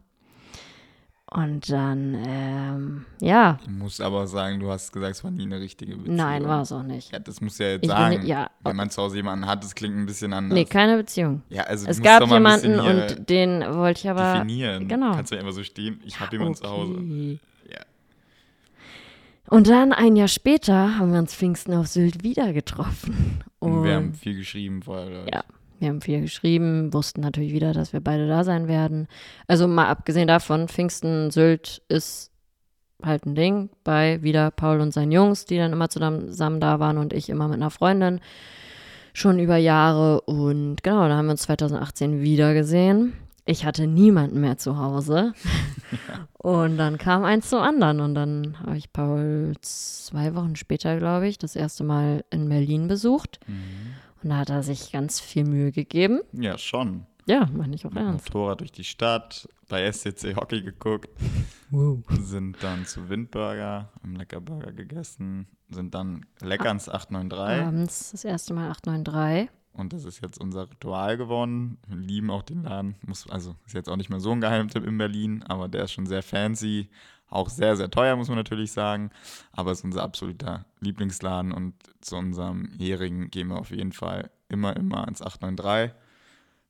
Und 1.35 1.69
dann, 1.69 2.23
ähm, 2.25 3.07
ja. 3.21 3.59
Du 3.65 3.71
musst 3.73 4.01
aber 4.01 4.29
sagen, 4.29 4.61
du 4.61 4.71
hast 4.71 4.93
gesagt, 4.93 5.17
es 5.17 5.25
war 5.25 5.33
nie 5.33 5.43
eine 5.43 5.59
richtige 5.59 5.97
Beziehung. 5.97 6.15
Nein, 6.15 6.45
war 6.45 6.63
es 6.63 6.71
auch 6.71 6.85
nicht. 6.85 7.11
Ja, 7.11 7.19
das 7.19 7.41
musst 7.41 7.59
du 7.59 7.65
ja 7.65 7.71
jetzt 7.71 7.83
ich 7.83 7.91
sagen. 7.91 8.19
Bin, 8.19 8.27
ja. 8.29 8.51
Wenn 8.63 8.77
man 8.77 8.89
zu 8.89 9.03
Hause 9.03 9.17
jemanden 9.17 9.45
hat, 9.45 9.65
das 9.65 9.75
klingt 9.75 9.97
ein 9.97 10.07
bisschen 10.07 10.33
anders. 10.33 10.55
Nee, 10.55 10.65
keine 10.65 10.97
Beziehung. 10.97 11.43
Ja, 11.49 11.65
also 11.65 11.89
es 11.89 12.01
gab 12.01 12.31
jemanden 12.31 12.79
und 12.79 13.29
den 13.29 13.65
wollte 13.75 14.03
ich 14.03 14.09
aber. 14.09 14.35
Definieren. 14.35 14.87
Genau. 14.87 15.11
Kannst 15.11 15.33
du 15.33 15.35
ja 15.35 15.41
immer 15.41 15.51
so 15.51 15.65
stehen, 15.65 16.01
ich 16.05 16.21
habe 16.21 16.31
jemanden 16.37 16.53
okay. 16.53 16.67
zu 16.67 16.71
Hause. 16.71 17.39
Ja. 17.69 17.81
Und 19.49 19.69
dann 19.69 19.93
ein 19.93 20.15
Jahr 20.15 20.29
später 20.29 20.99
haben 20.99 21.13
wir 21.13 21.19
uns 21.19 21.35
Pfingsten 21.35 21.75
auf 21.75 21.89
Sylt 21.89 22.23
wieder 22.23 22.53
getroffen. 22.53 23.43
Und, 23.59 23.73
und 23.73 23.83
wir 23.83 23.97
haben 23.97 24.15
viel 24.15 24.37
geschrieben 24.37 24.83
vorher. 24.83 25.27
Ja. 25.33 25.43
Wir 25.85 25.91
haben 25.91 26.01
viel 26.01 26.23
geschrieben, 26.23 26.95
wussten 26.95 27.21
natürlich 27.21 27.53
wieder, 27.53 27.75
dass 27.75 27.93
wir 27.93 28.01
beide 28.01 28.27
da 28.27 28.43
sein 28.43 28.69
werden. 28.69 29.07
Also 29.47 29.69
mal 29.69 29.89
abgesehen 29.89 30.29
davon, 30.29 30.67
Pfingsten, 30.67 31.31
Sylt 31.31 31.83
ist 31.89 32.31
halt 33.03 33.27
ein 33.27 33.35
Ding 33.35 33.69
bei 33.85 34.23
wieder 34.23 34.51
Paul 34.51 34.81
und 34.81 34.95
seinen 34.95 35.13
Jungs, 35.13 35.45
die 35.45 35.59
dann 35.59 35.75
immer 35.75 35.91
zusammen 35.91 36.61
da 36.61 36.81
waren 36.81 36.97
und 36.97 37.13
ich 37.13 37.29
immer 37.29 37.49
mit 37.49 37.57
einer 37.57 37.69
Freundin. 37.69 38.21
Schon 39.13 39.39
über 39.39 39.59
Jahre 39.59 40.23
und 40.23 40.83
genau, 40.83 41.07
da 41.07 41.17
haben 41.17 41.27
wir 41.27 41.33
uns 41.33 41.43
2018 41.43 42.23
wieder 42.23 42.55
gesehen. 42.55 43.13
Ich 43.45 43.67
hatte 43.67 43.87
niemanden 43.87 44.41
mehr 44.41 44.57
zu 44.57 44.79
Hause. 44.79 45.35
Und 46.39 46.79
dann 46.79 46.97
kam 46.97 47.25
eins 47.25 47.51
zum 47.51 47.61
anderen. 47.61 48.01
Und 48.01 48.15
dann 48.15 48.57
habe 48.59 48.79
ich 48.79 48.91
Paul 48.91 49.53
zwei 49.61 50.35
Wochen 50.35 50.57
später, 50.57 50.99
glaube 50.99 51.29
ich, 51.29 51.37
das 51.37 51.55
erste 51.55 51.85
Mal 51.85 52.25
in 52.31 52.49
Berlin 52.49 52.89
besucht. 52.89 53.39
Mhm. 53.47 53.95
Und 54.25 54.31
da 54.31 54.39
hat 54.39 54.49
er 54.49 54.63
sich 54.63 54.91
ganz 54.91 55.21
viel 55.21 55.45
Mühe 55.45 55.71
gegeben. 55.71 56.21
Ja, 56.33 56.57
schon. 56.57 57.07
Ja, 57.27 57.47
meine 57.53 57.75
ich 57.75 57.85
auch 57.85 57.91
Mit 57.91 58.03
ernst. 58.03 58.33
Motorrad 58.33 58.61
durch 58.61 58.73
die 58.73 58.85
Stadt, 58.85 59.47
bei 59.69 59.91
SCC 59.91 60.35
Hockey 60.35 60.63
geguckt. 60.63 61.11
Wow. 61.71 62.03
Sind 62.21 62.63
dann 62.63 62.87
zu 62.87 63.09
Windburger, 63.11 63.91
haben 64.03 64.17
Leckerburger 64.17 64.73
gegessen, 64.73 65.47
sind 65.69 65.95
dann 65.95 66.25
lecker 66.41 66.71
ins 66.71 66.89
893. 66.89 67.67
Abends 67.67 68.11
das 68.13 68.25
erste 68.25 68.55
Mal 68.55 68.71
893. 68.71 69.51
Und 69.75 69.93
das 69.93 70.05
ist 70.05 70.23
jetzt 70.23 70.41
unser 70.41 70.71
Ritual 70.71 71.17
geworden. 71.17 71.79
Wir 71.87 71.97
lieben 71.97 72.31
auch 72.31 72.43
den 72.43 72.63
Laden. 72.63 72.95
Muss, 73.07 73.29
also 73.29 73.57
ist 73.67 73.75
jetzt 73.75 73.89
auch 73.89 73.97
nicht 73.97 74.09
mehr 74.09 74.21
so 74.21 74.31
ein 74.31 74.41
Geheimtipp 74.41 74.87
in 74.87 74.97
Berlin, 74.97 75.43
aber 75.43 75.69
der 75.69 75.85
ist 75.85 75.93
schon 75.93 76.07
sehr 76.07 76.23
fancy. 76.23 76.89
Auch 77.29 77.49
sehr, 77.49 77.77
sehr 77.77 77.91
teuer, 77.91 78.17
muss 78.17 78.29
man 78.29 78.37
natürlich 78.37 78.73
sagen. 78.73 79.11
Aber 79.53 79.73
ist 79.73 79.85
unser 79.85 80.03
absoluter 80.03 80.67
Lieblingsladen 80.81 81.53
und 81.53 81.75
zu 82.01 82.17
unserem 82.17 82.71
Jährigen 82.79 83.31
gehen 83.31 83.49
wir 83.49 83.59
auf 83.59 83.71
jeden 83.71 83.93
Fall 83.93 84.31
immer, 84.49 84.77
immer 84.77 85.09
ins 85.09 85.23
893. 85.23 85.95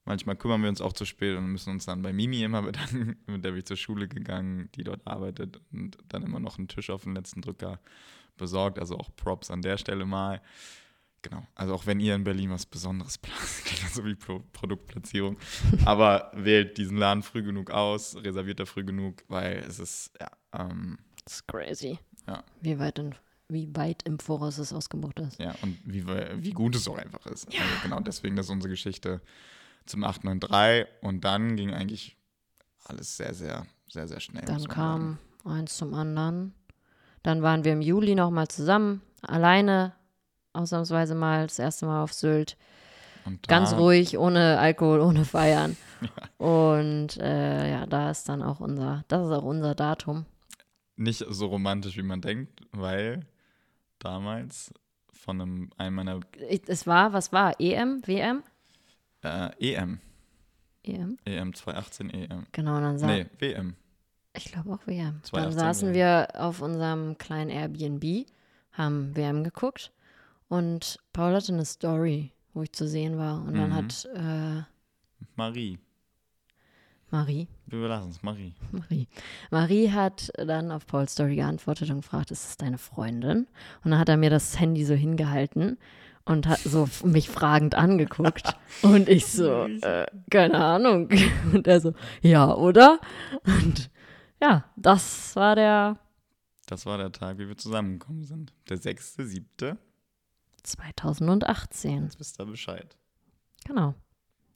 Manchmal 0.07 0.37
kümmern 0.37 0.63
wir 0.63 0.69
uns 0.69 0.83
auch 0.83 0.93
zu 0.93 1.07
spät 1.07 1.37
und 1.37 1.47
müssen 1.47 1.71
uns 1.71 1.87
dann 1.87 2.03
bei 2.03 2.13
Mimi 2.13 2.43
immer 2.43 2.63
bedanken, 2.71 3.17
mit 3.27 3.45
der 3.45 3.51
bin 3.51 3.61
ich 3.61 3.67
zur 3.67 3.77
Schule 3.77 4.07
gegangen, 4.07 4.69
die 4.75 4.85
dort 4.85 5.07
arbeitet 5.07 5.61
und 5.73 5.97
dann 6.09 6.23
immer 6.23 6.41
noch 6.41 6.59
einen 6.59 6.69
Tisch 6.69 6.91
auf 6.91 7.05
den 7.05 7.15
letzten 7.15 7.41
Drücker 7.41 7.81
besorgt. 8.37 8.79
Also 8.79 8.99
auch 8.99 9.15
Props 9.17 9.51
an 9.51 9.63
der 9.63 9.79
Stelle 9.79 10.05
mal. 10.05 10.43
genau. 11.23 11.47
Also 11.55 11.75
auch 11.75 11.87
wenn 11.87 12.01
ihr 12.01 12.15
in 12.15 12.25
Berlin 12.25 12.51
was 12.51 12.67
Besonderes 12.67 13.17
plant, 13.19 13.93
so 13.93 14.05
wie 14.05 14.15
Pro 14.15 14.43
Produktplatzierung. 14.53 15.39
Aber 15.87 16.31
wählt 16.35 16.77
diesen 16.77 16.99
Laden 16.99 17.23
früh 17.23 17.43
genug 17.43 17.71
aus, 17.71 18.17
reserviert 18.17 18.61
er 18.61 18.67
früh 18.67 18.85
genug, 18.85 19.25
weil 19.29 19.65
es 19.67 19.79
ist, 19.79 20.13
ja, 20.21 20.31
ähm, 20.59 20.99
Das 21.25 21.35
ist 21.35 21.49
crazy. 21.49 21.99
Ja. 22.27 22.43
Wie 22.61 22.79
weit, 22.79 22.99
in, 22.99 23.15
wie 23.49 23.75
weit 23.77 24.03
im 24.05 24.19
Voraus 24.19 24.59
es 24.59 24.73
ausgebucht 24.73 25.21
ist. 25.21 25.39
ja, 25.39 25.55
und 25.63 25.79
wie, 25.85 26.07
we- 26.07 26.35
wie 26.39 26.53
gut 26.53 26.75
es 26.77 26.89
auch 26.89 26.97
einfach 26.99 27.25
ist. 27.27 27.47
Also 27.49 27.61
genau 27.83 28.01
deswegen, 28.01 28.37
das 28.37 28.47
ist 28.47 28.53
unsere 28.53 28.71
Geschichte 28.71 29.21
zum 29.87 30.05
893 30.05 30.87
und 31.03 31.25
dann 31.25 31.57
ging 31.57 31.73
eigentlich 31.75 32.17
alles 32.87 33.17
sehr, 33.17 33.35
sehr, 33.35 33.67
sehr, 33.89 34.09
sehr 34.09 34.21
schnell. 34.21 34.45
Dann 34.45 34.61
sagen. 34.61 34.73
kam 34.73 35.19
eins 35.45 35.77
zum 35.77 35.93
anderen. 35.95 36.55
Dann 37.23 37.43
waren 37.43 37.65
wir 37.65 37.73
im 37.73 37.81
Juli 37.83 38.15
nochmal 38.15 38.49
zusammen, 38.49 39.01
alleine, 39.23 39.93
ausnahmsweise 40.53 41.15
mal, 41.15 41.47
das 41.47 41.59
erste 41.59 41.87
Mal 41.87 42.03
auf 42.03 42.13
Sylt. 42.13 42.57
Und 43.27 43.47
Ganz 43.49 43.73
ruhig, 43.73 44.19
ohne 44.19 44.59
Alkohol, 44.59 45.01
ohne 45.01 45.25
Feiern. 45.25 45.77
Und 46.39 47.17
äh, 47.19 47.71
ja, 47.71 47.87
da 47.87 48.11
ist 48.11 48.29
dann 48.29 48.43
auch 48.43 48.61
unser, 48.61 49.05
das 49.09 49.27
ist 49.27 49.33
auch 49.33 49.45
unser 49.45 49.75
Datum. 49.75 50.27
Nicht 50.97 51.25
so 51.29 51.47
romantisch, 51.47 51.97
wie 51.97 52.03
man 52.03 52.21
denkt, 52.21 52.63
weil 52.73 53.27
damals 53.99 54.73
von 55.13 55.41
einem, 55.41 55.71
einem 55.77 55.97
meiner 55.97 56.21
Ich- 56.49 56.63
Es 56.69 56.87
war, 56.87 57.13
was 57.13 57.33
war? 57.33 57.59
EM? 57.61 58.03
WM? 58.07 58.43
äh, 59.23 59.51
EM, 59.59 60.01
EM? 60.83 61.17
EM 61.25 61.55
2018 61.55 62.11
EM. 62.11 62.47
Genau, 62.53 62.79
dann 62.81 62.99
sa 62.99 63.07
Nee, 63.07 63.27
WM. 63.39 63.75
ich 64.35 64.45
glaube 64.53 64.73
auch 64.75 64.87
WM. 64.87 65.21
2018 65.23 65.43
Dann 65.43 65.53
saßen 65.53 65.89
WM. 65.89 65.95
wir 65.95 66.29
auf 66.35 66.61
unserem 66.61 67.17
kleinen 67.19 67.51
Airbnb, 67.51 68.27
haben 68.73 69.17
WM 69.17 69.43
geguckt 69.45 69.93
und 70.49 70.99
Paul 71.13 71.35
hatte 71.35 71.53
eine 71.55 71.65
Story, 71.65 72.33
wo 72.53 72.63
ich 72.63 72.73
zu 72.73 72.87
sehen 72.87 73.17
war. 73.19 73.41
Und 73.43 73.55
dann 73.57 73.71
Mhm. 73.71 73.75
hat 73.75 74.05
äh, 74.15 74.63
Marie. 75.37 75.79
Marie, 77.15 77.47
Wir 77.67 77.79
belassen 77.79 78.11
es, 78.11 78.25
Marie. 78.25 78.55
Marie. 78.73 79.07
Marie 79.53 79.93
hat 79.93 80.33
dann 80.37 80.73
auf 80.73 80.85
Pauls 80.85 81.13
Story 81.13 81.37
geantwortet 81.37 81.89
und 81.91 82.01
gefragt, 82.01 82.33
ist 82.33 82.45
das 82.45 82.57
deine 82.57 82.77
Freundin? 82.77 83.47
Und 83.85 83.93
dann 83.93 84.01
hat 84.01 84.09
er 84.09 84.17
mir 84.17 84.31
das 84.31 84.59
Handy 84.59 84.85
so 84.85 84.95
hingehalten 84.95 85.79
und 86.25 86.49
hat 86.49 86.59
so 86.59 86.89
mich 87.05 87.29
fragend 87.31 87.77
angeguckt. 87.77 88.57
und 88.83 89.09
ich 89.09 89.27
so, 89.27 89.67
äh, 89.67 90.07
keine 90.29 90.59
Ahnung. 90.59 91.09
Und 91.53 91.69
er 91.69 91.81
so, 91.81 91.95
ja, 92.21 92.53
oder? 92.53 92.99
Und 93.45 93.93
ja, 94.43 94.65
das 94.75 95.37
war 95.37 95.55
der 95.55 96.01
Das 96.67 96.85
war 96.85 96.99
der 96.99 97.13
Tag, 97.13 97.39
wie 97.39 97.47
wir 97.47 97.57
zusammengekommen 97.57 98.25
sind. 98.25 98.53
Der 98.69 98.79
6.7. 98.79 99.77
2018. 100.65 102.03
Jetzt 102.07 102.19
wisst 102.19 102.41
ihr 102.41 102.47
Bescheid. 102.47 102.97
Genau. 103.65 103.95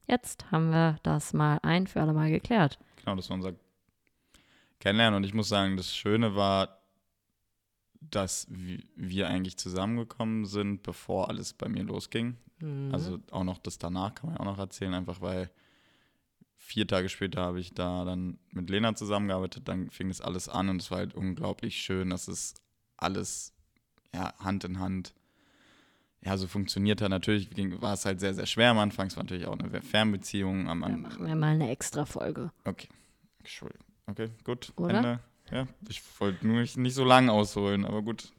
Jetzt 0.08 0.50
haben 0.50 0.70
wir 0.70 0.98
das 1.02 1.32
mal 1.32 1.58
ein 1.62 1.86
für 1.86 2.00
alle 2.00 2.12
Mal 2.14 2.30
geklärt. 2.30 2.78
Genau, 2.96 3.14
das 3.14 3.28
war 3.28 3.36
unser 3.36 3.52
Kennenlernen. 4.80 5.18
Und 5.18 5.24
ich 5.24 5.34
muss 5.34 5.48
sagen, 5.48 5.76
das 5.76 5.94
Schöne 5.94 6.34
war, 6.34 6.78
dass 8.00 8.46
wi- 8.50 8.86
wir 8.96 9.28
eigentlich 9.28 9.58
zusammengekommen 9.58 10.46
sind, 10.46 10.82
bevor 10.82 11.28
alles 11.28 11.52
bei 11.52 11.68
mir 11.68 11.82
losging. 11.82 12.36
Mhm. 12.60 12.90
Also 12.92 13.18
auch 13.30 13.44
noch 13.44 13.58
das 13.58 13.78
danach 13.78 14.14
kann 14.14 14.26
man 14.30 14.36
ja 14.36 14.40
auch 14.40 14.44
noch 14.46 14.58
erzählen, 14.58 14.94
einfach 14.94 15.20
weil 15.20 15.50
vier 16.56 16.86
Tage 16.86 17.08
später 17.08 17.42
habe 17.42 17.60
ich 17.60 17.72
da 17.74 18.04
dann 18.04 18.38
mit 18.50 18.68
Lena 18.70 18.94
zusammengearbeitet, 18.94 19.68
dann 19.68 19.90
fing 19.90 20.08
das 20.08 20.20
alles 20.20 20.48
an 20.48 20.68
und 20.68 20.80
es 20.82 20.90
war 20.90 20.98
halt 20.98 21.14
unglaublich 21.14 21.76
schön, 21.76 22.10
dass 22.10 22.28
es 22.28 22.54
alles 22.96 23.54
ja, 24.14 24.34
Hand 24.38 24.64
in 24.64 24.78
Hand 24.78 25.14
ja, 26.24 26.36
so 26.36 26.46
funktioniert 26.46 27.00
hat. 27.00 27.10
Natürlich 27.10 27.50
war 27.80 27.94
es 27.94 28.04
halt 28.04 28.20
sehr, 28.20 28.34
sehr 28.34 28.46
schwer 28.46 28.70
am 28.70 28.78
Anfang. 28.78 29.06
Es 29.06 29.16
war 29.16 29.24
natürlich 29.24 29.46
auch 29.46 29.58
eine 29.58 29.80
Fernbeziehung 29.80 30.68
am 30.68 30.82
Anfang. 30.82 31.02
machen 31.02 31.26
wir 31.26 31.36
mal 31.36 31.54
eine 31.54 31.70
extra 31.70 32.04
Folge. 32.04 32.50
Okay. 32.64 32.88
Entschuldigung. 33.38 33.86
Okay, 34.06 34.30
gut. 34.44 34.72
Oder? 34.76 34.96
Ende. 34.96 35.20
Ja, 35.50 35.66
ich 35.88 36.02
wollte 36.20 36.46
nur 36.46 36.60
nicht, 36.60 36.76
nicht 36.76 36.94
so 36.94 37.04
lang 37.04 37.30
ausholen, 37.30 37.86
aber 37.86 38.02
gut. 38.02 38.32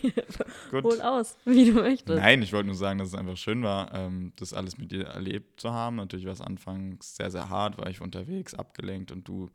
gut. 0.72 0.82
Hol 0.82 1.00
aus, 1.02 1.36
wie 1.44 1.66
du 1.66 1.74
möchtest. 1.74 2.18
Nein, 2.18 2.42
ich 2.42 2.52
wollte 2.52 2.66
nur 2.66 2.74
sagen, 2.74 2.98
dass 2.98 3.08
es 3.08 3.14
einfach 3.14 3.36
schön 3.36 3.62
war, 3.62 3.94
ähm, 3.94 4.32
das 4.36 4.52
alles 4.52 4.76
mit 4.76 4.90
dir 4.90 5.04
erlebt 5.06 5.60
zu 5.60 5.72
haben. 5.72 5.96
Natürlich 5.96 6.26
war 6.26 6.32
es 6.32 6.40
anfangs 6.40 7.14
sehr, 7.14 7.30
sehr 7.30 7.48
hart, 7.48 7.78
war 7.78 7.88
ich 7.88 8.00
unterwegs, 8.00 8.54
abgelenkt 8.54 9.12
und 9.12 9.28
du 9.28 9.50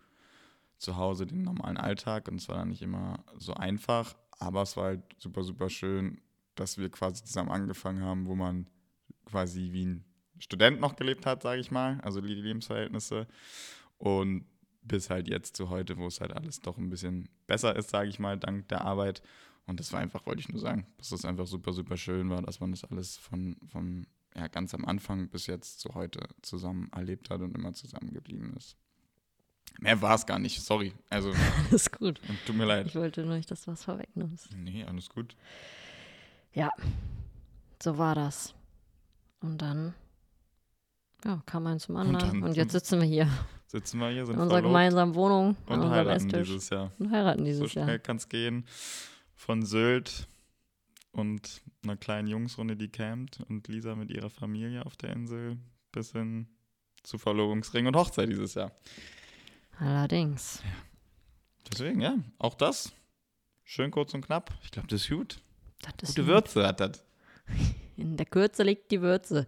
zu 0.78 0.96
Hause 0.96 1.26
den 1.26 1.44
normalen 1.44 1.78
Alltag 1.78 2.30
und 2.30 2.36
es 2.36 2.48
war 2.48 2.58
dann 2.58 2.70
nicht 2.70 2.82
immer 2.82 3.24
so 3.38 3.54
einfach, 3.54 4.16
aber 4.40 4.62
es 4.62 4.78
war 4.78 4.86
halt 4.86 5.02
super, 5.18 5.44
super 5.44 5.70
schön, 5.70 6.22
dass 6.56 6.78
wir 6.78 6.90
quasi 6.90 7.24
zusammen 7.24 7.52
angefangen 7.52 8.02
haben, 8.02 8.26
wo 8.28 8.36
man 8.36 8.68
quasi 9.26 9.72
wie 9.72 9.86
ein 9.86 10.06
Student 10.40 10.80
noch 10.80 10.96
gelebt 10.96 11.26
hat, 11.26 11.42
sage 11.42 11.62
ich 11.62 11.72
mal, 11.72 12.00
also 12.02 12.22
die 12.22 12.34
Lebensverhältnisse 12.34 13.28
und 13.98 14.46
bis 14.82 15.10
halt 15.10 15.28
jetzt 15.30 15.56
zu 15.56 15.70
heute, 15.70 15.98
wo 15.98 16.08
es 16.08 16.20
halt 16.20 16.34
alles 16.34 16.60
doch 16.60 16.78
ein 16.78 16.90
bisschen 16.90 17.30
besser 17.48 17.76
ist, 17.76 17.90
sage 17.90 18.10
ich 18.10 18.20
mal, 18.20 18.38
dank 18.38 18.68
der 18.68 18.82
Arbeit. 18.82 19.22
Und 19.66 19.80
das 19.80 19.94
war 19.94 20.02
einfach, 20.02 20.26
wollte 20.26 20.42
ich 20.42 20.50
nur 20.50 20.60
sagen, 20.60 20.86
dass 20.98 21.10
das 21.10 21.24
einfach 21.24 21.48
super, 21.48 21.72
super 21.72 21.96
schön 21.96 22.30
war, 22.30 22.42
dass 22.42 22.60
man 22.60 22.72
das 22.72 22.84
alles 22.84 23.16
von, 23.16 23.56
von 23.72 24.06
ja, 24.36 24.48
ganz 24.48 24.74
am 24.74 24.84
Anfang 24.84 25.30
bis 25.30 25.48
jetzt 25.48 25.80
zu 25.80 25.94
heute 25.94 26.20
zusammen 26.42 26.90
erlebt 26.92 27.30
hat 27.30 27.40
und 27.40 27.56
immer 27.56 27.74
zusammen 27.74 28.12
geblieben 28.12 28.54
ist. 28.58 28.76
Mehr 29.80 30.02
war 30.02 30.16
es 30.16 30.26
gar 30.26 30.40
nicht, 30.40 30.62
sorry. 30.62 30.94
Also, 31.10 31.34
Alles 31.70 31.90
gut. 31.92 32.20
tut 32.46 32.56
mir 32.56 32.66
leid. 32.66 32.88
Ich 32.88 32.96
wollte 32.96 33.24
nur 33.26 33.38
nicht, 33.38 33.50
dass 33.50 33.62
du 33.62 33.72
was 33.72 33.84
vorwegnimmst. 33.84 34.50
Nee, 34.56 34.84
alles 34.84 35.10
gut. 35.10 35.36
So 37.82 37.98
war 37.98 38.16
das. 38.16 38.54
Und 39.42 39.62
dann 39.62 39.94
ja, 41.26 41.42
kam 41.46 41.68
eins 41.68 41.84
zum 41.84 41.98
anderen. 41.98 42.20
dann 42.20 42.44
Und, 42.44 42.56
jetzt 42.56 42.72
sitzen 42.72 43.00
wir 43.00 43.08
hier 43.08 43.28
Sitzen 43.68 44.00
wir 44.00 44.10
hier, 44.10 44.26
sind 44.26 44.36
in 44.36 44.42
unserer 44.42 44.62
gemeinsamen 44.62 45.16
Wohnung 45.16 45.56
und 45.66 45.90
heiraten 45.90 46.28
Esstisch 46.28 46.48
dieses 46.48 46.70
Jahr. 46.70 46.92
und 47.00 47.12
heiraten 47.12 47.40
So 47.40 47.46
dieses 47.46 47.72
schnell 47.72 47.88
Jahr. 47.88 48.00
kann 48.00 48.18
es 48.18 48.30
gehen. 48.30 48.66
Von 49.36 49.66
Sylt 49.66 50.28
und 51.12 51.62
einer 51.84 51.98
kleinen 51.98 52.28
Jungsrunde, 52.28 52.78
die 52.78 52.90
campt 52.90 53.40
und 53.50 53.68
Lisa 53.68 53.96
mit 53.96 54.12
ihrer 54.12 54.30
Familie 54.30 54.86
auf 54.86 54.96
der 54.96 55.12
Insel 55.12 55.58
bis 55.92 56.12
hin 56.12 56.48
zu 57.02 57.18
Verlobungsring 57.18 57.88
und 57.88 57.96
Hochzeit 57.96 58.30
dieses 58.30 58.54
Jahr. 58.54 58.72
Allerdings. 59.80 60.62
Deswegen, 61.72 62.00
ja, 62.00 62.16
auch 62.38 62.56
das. 62.56 62.94
Schön 63.64 63.92
kurz 63.92 64.14
und 64.14 64.22
knapp. 64.26 64.54
Ich 64.64 64.72
glaube, 64.72 64.88
das 64.88 65.02
ist 65.02 65.10
gut. 65.10 65.43
Gute 66.08 66.28
Würze 66.28 66.68
hat 66.68 66.80
das. 66.80 67.04
In 67.96 68.18
der 68.18 68.26
Kürze 68.26 68.64
liegt 68.64 68.92
die 68.92 69.02
Würze. 69.02 69.48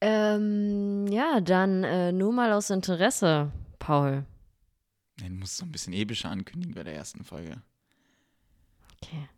Ähm, 0.00 1.06
ja, 1.08 1.40
dann 1.40 1.84
äh, 1.84 2.12
nur 2.12 2.32
mal 2.32 2.52
aus 2.52 2.70
Interesse, 2.70 3.52
Paul. 3.78 4.24
Nee, 5.20 5.28
du 5.28 5.34
musst 5.34 5.58
so 5.58 5.64
ein 5.64 5.72
bisschen 5.72 5.92
epischer 5.92 6.30
ankündigen 6.30 6.74
bei 6.74 6.84
der 6.84 6.94
ersten 6.94 7.24
Folge. 7.24 7.62
Okay. 9.02 9.28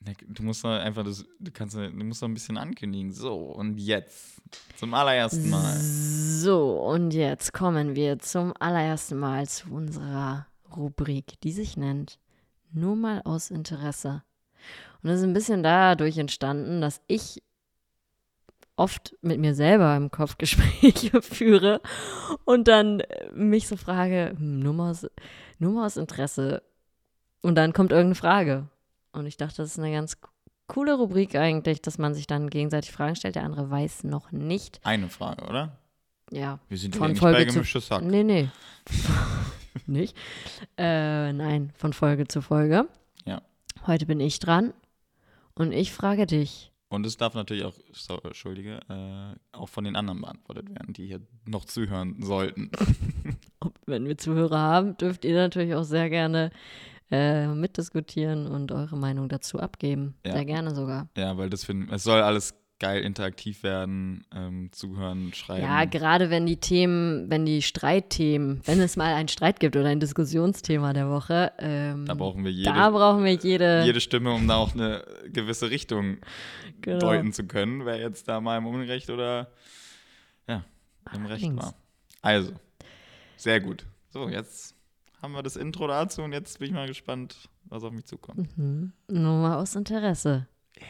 Nee, 0.00 0.14
Du 0.28 0.42
musst 0.42 0.64
doch 0.64 0.70
einfach 0.70 1.04
das, 1.04 1.24
du 1.38 1.50
kannst, 1.50 1.76
du 1.76 1.90
musst 1.90 2.22
doch 2.22 2.28
ein 2.28 2.34
bisschen 2.34 2.56
ankündigen. 2.56 3.12
So, 3.12 3.36
und 3.36 3.78
jetzt. 3.78 4.40
Zum 4.76 4.94
allerersten 4.94 5.50
Mal. 5.50 5.76
So, 5.76 6.80
und 6.82 7.12
jetzt 7.12 7.52
kommen 7.52 7.94
wir 7.94 8.18
zum 8.18 8.54
allerersten 8.58 9.18
Mal 9.18 9.48
zu 9.48 9.70
unserer 9.70 10.46
Rubrik, 10.76 11.40
die 11.42 11.52
sich 11.52 11.76
nennt 11.76 12.18
Nur 12.72 12.96
mal 12.96 13.22
aus 13.22 13.50
Interesse. 13.50 14.22
Und 15.02 15.10
das 15.10 15.18
ist 15.20 15.24
ein 15.24 15.32
bisschen 15.34 15.62
dadurch 15.62 16.18
entstanden, 16.18 16.80
dass 16.80 17.00
ich 17.06 17.42
oft 18.76 19.14
mit 19.22 19.38
mir 19.40 19.54
selber 19.54 19.96
im 19.96 20.10
Kopf 20.10 20.36
Gespräche 20.38 21.20
führe 21.22 21.80
und 22.44 22.68
dann 22.68 23.00
äh, 23.00 23.30
mich 23.32 23.66
so 23.68 23.76
frage, 23.76 24.34
hm, 24.36 24.60
nur 24.60 24.72
mal 24.74 24.90
aus, 24.90 25.06
nur 25.58 25.72
mal 25.72 25.86
aus 25.86 25.96
Interesse. 25.96 26.62
Und 27.40 27.54
dann 27.56 27.72
kommt 27.72 27.92
irgendeine 27.92 28.14
Frage. 28.16 28.68
Und 29.12 29.26
ich 29.26 29.36
dachte, 29.36 29.56
das 29.62 29.72
ist 29.72 29.78
eine 29.78 29.92
ganz 29.92 30.16
coole 30.66 30.94
Rubrik 30.94 31.34
eigentlich, 31.34 31.80
dass 31.80 31.98
man 31.98 32.14
sich 32.14 32.26
dann 32.26 32.50
gegenseitig 32.50 32.92
Fragen 32.92 33.16
stellt. 33.16 33.36
Der 33.36 33.44
andere 33.44 33.70
weiß 33.70 34.04
noch 34.04 34.32
nicht. 34.32 34.80
Eine 34.84 35.08
Frage, 35.08 35.44
oder? 35.46 35.78
Ja, 36.30 36.58
Wir 36.68 36.76
sind 36.76 36.94
Von 36.94 37.12
nicht 37.12 37.20
Folge 37.20 37.38
bei 37.38 37.44
zu- 37.46 37.54
gemischtes 37.54 37.90
Hack. 37.90 38.02
Nee, 38.02 38.22
nee. 38.22 38.48
nicht? 39.86 40.14
Äh, 40.76 41.32
nein, 41.32 41.72
von 41.76 41.92
Folge 41.94 42.28
zu 42.28 42.42
Folge. 42.42 42.86
Heute 43.86 44.06
bin 44.06 44.20
ich 44.20 44.38
dran 44.38 44.72
und 45.54 45.72
ich 45.72 45.92
frage 45.92 46.26
dich. 46.26 46.72
Und 46.90 47.04
es 47.04 47.16
darf 47.16 47.34
natürlich 47.34 47.64
auch, 47.64 47.74
so, 47.92 48.18
Entschuldige, 48.22 48.80
äh, 48.88 49.56
auch 49.56 49.68
von 49.68 49.84
den 49.84 49.94
anderen 49.94 50.22
beantwortet 50.22 50.70
werden, 50.70 50.94
die 50.94 51.06
hier 51.06 51.20
noch 51.44 51.66
zuhören 51.66 52.22
sollten. 52.22 52.70
Ob, 53.60 53.78
wenn 53.86 54.06
wir 54.06 54.16
Zuhörer 54.16 54.58
haben, 54.58 54.96
dürft 54.96 55.24
ihr 55.24 55.34
natürlich 55.34 55.74
auch 55.74 55.82
sehr 55.82 56.08
gerne 56.08 56.50
äh, 57.10 57.46
mitdiskutieren 57.48 58.46
und 58.46 58.72
eure 58.72 58.96
Meinung 58.96 59.28
dazu 59.28 59.58
abgeben. 59.58 60.14
Ja. 60.24 60.32
Sehr 60.32 60.44
gerne 60.46 60.74
sogar. 60.74 61.08
Ja, 61.16 61.36
weil 61.36 61.50
das 61.50 61.64
finden, 61.64 61.92
es 61.92 62.04
soll 62.04 62.22
alles 62.22 62.54
geil 62.78 63.02
interaktiv 63.02 63.62
werden, 63.62 64.24
ähm, 64.32 64.70
zuhören, 64.72 65.32
schreiben. 65.34 65.62
Ja, 65.62 65.84
gerade 65.84 66.30
wenn 66.30 66.46
die 66.46 66.58
Themen, 66.58 67.28
wenn 67.28 67.44
die 67.44 67.62
Streitthemen, 67.62 68.60
wenn 68.64 68.80
es 68.80 68.96
mal 68.96 69.14
einen 69.14 69.28
Streit 69.28 69.58
gibt 69.58 69.76
oder 69.76 69.88
ein 69.88 70.00
Diskussionsthema 70.00 70.92
der 70.92 71.08
Woche, 71.10 71.52
ähm, 71.58 72.06
da 72.06 72.14
brauchen 72.14 72.44
wir 72.44 72.52
jede, 72.52 72.70
da 72.72 72.90
brauchen 72.90 73.24
wir 73.24 73.34
jede, 73.34 73.82
jede 73.84 74.00
Stimme, 74.00 74.32
um 74.32 74.46
da 74.46 74.56
auch 74.56 74.74
eine 74.74 75.04
gewisse 75.26 75.70
Richtung 75.70 76.18
genau. 76.80 77.00
deuten 77.00 77.32
zu 77.32 77.44
können, 77.46 77.84
wer 77.84 77.98
jetzt 77.98 78.28
da 78.28 78.40
mal 78.40 78.58
im 78.58 78.66
Unrecht 78.66 79.10
oder 79.10 79.50
ja, 80.46 80.64
im 81.12 81.26
Recht 81.26 81.44
Allerdings. 81.44 81.62
war. 81.62 81.74
Also, 82.22 82.52
sehr 83.36 83.60
gut. 83.60 83.86
So, 84.10 84.28
jetzt 84.28 84.74
haben 85.20 85.32
wir 85.32 85.42
das 85.42 85.56
Intro 85.56 85.88
dazu 85.88 86.22
und 86.22 86.32
jetzt 86.32 86.58
bin 86.60 86.68
ich 86.68 86.74
mal 86.74 86.86
gespannt, 86.86 87.48
was 87.64 87.82
auf 87.82 87.92
mich 87.92 88.06
zukommt. 88.06 88.56
Mhm. 88.56 88.92
Nur 89.08 89.42
mal 89.42 89.56
aus 89.56 89.74
Interesse. 89.74 90.46
Ja. 90.78 90.86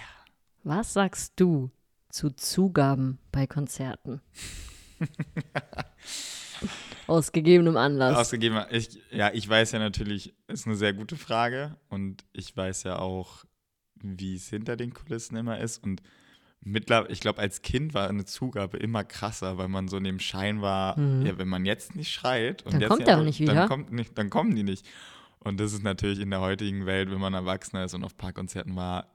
Was 0.65 0.93
sagst 0.93 1.33
du 1.37 1.71
zu 2.09 2.31
Zugaben 2.31 3.19
bei 3.33 3.47
Konzerten? 3.47 4.21
Aus 7.07 7.33
gegebenem 7.33 7.77
Anlass. 7.77 8.17
Ausgegeben, 8.17 8.63
ich, 8.71 9.01
ja, 9.11 9.31
ich 9.33 9.49
weiß 9.49 9.73
ja 9.73 9.79
natürlich, 9.79 10.35
ist 10.49 10.67
eine 10.67 10.77
sehr 10.77 10.93
gute 10.93 11.17
Frage 11.17 11.77
und 11.89 12.25
ich 12.33 12.55
weiß 12.57 12.83
ja 12.83 12.99
auch, 12.99 13.45
wie 13.95 14.35
es 14.35 14.49
hinter 14.49 14.77
den 14.77 14.93
Kulissen 14.93 15.37
immer 15.37 15.59
ist 15.59 15.83
und 15.83 16.03
mittlerweile, 16.61 17.13
ich 17.13 17.21
glaube, 17.21 17.41
als 17.41 17.63
Kind 17.63 17.95
war 17.95 18.09
eine 18.09 18.25
Zugabe 18.25 18.77
immer 18.77 19.05
krasser, 19.05 19.57
weil 19.57 19.69
man 19.69 19.89
so 19.89 19.97
in 19.97 20.05
dem 20.05 20.19
Schein 20.19 20.61
war, 20.61 20.99
Mhm. 20.99 21.27
ja, 21.27 21.39
wenn 21.39 21.49
man 21.49 21.65
jetzt 21.65 21.97
nicht 21.97 22.13
schreit 22.13 22.63
und 22.65 22.75
Dann 22.75 22.81
jetzt 22.81 22.89
kommt 22.89 23.01
nicht 23.01 23.09
er 23.09 23.19
auch 23.19 23.25
nicht 23.25 23.41
wieder. 23.41 23.55
Dann, 23.55 23.69
kommt 23.69 23.93
nicht, 23.93 24.19
dann 24.19 24.31
kommen 24.31 24.55
die 24.55 24.65
nicht. 24.65 24.87
Und 25.39 25.61
das 25.61 25.73
ist 25.73 25.85
natürlich 25.85 26.19
in 26.19 26.31
der 26.31 26.41
heutigen 26.41 26.85
Welt, 26.85 27.11
wenn 27.11 27.21
man 27.21 27.33
Erwachsener 27.33 27.85
ist 27.85 27.95
und 27.95 28.05
auf 28.05 28.17
Parkkonzerten 28.17 28.75
war, 28.77 29.07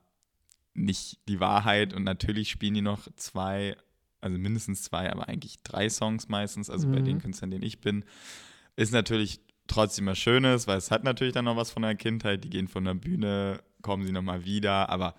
nicht 0.73 1.19
die 1.27 1.39
Wahrheit. 1.39 1.93
Und 1.93 2.03
natürlich 2.03 2.49
spielen 2.49 2.73
die 2.73 2.81
noch 2.81 3.07
zwei, 3.15 3.75
also 4.21 4.37
mindestens 4.37 4.83
zwei, 4.83 5.11
aber 5.11 5.27
eigentlich 5.27 5.61
drei 5.63 5.89
Songs 5.89 6.29
meistens, 6.29 6.69
also 6.69 6.87
bei 6.89 6.99
Mhm. 6.99 7.05
den 7.05 7.19
Künstlern, 7.19 7.51
denen 7.51 7.63
ich 7.63 7.79
bin. 7.81 8.03
Ist 8.75 8.91
natürlich 8.93 9.39
trotzdem 9.67 10.07
was 10.07 10.17
Schönes, 10.17 10.67
weil 10.67 10.77
es 10.77 10.91
hat 10.91 11.03
natürlich 11.03 11.33
dann 11.33 11.45
noch 11.45 11.55
was 11.57 11.71
von 11.71 11.83
der 11.83 11.95
Kindheit. 11.95 12.43
Die 12.43 12.49
gehen 12.49 12.67
von 12.67 12.85
der 12.85 12.95
Bühne, 12.95 13.61
kommen 13.81 14.03
sie 14.05 14.11
nochmal 14.11 14.45
wieder, 14.45 14.89
aber 14.89 15.15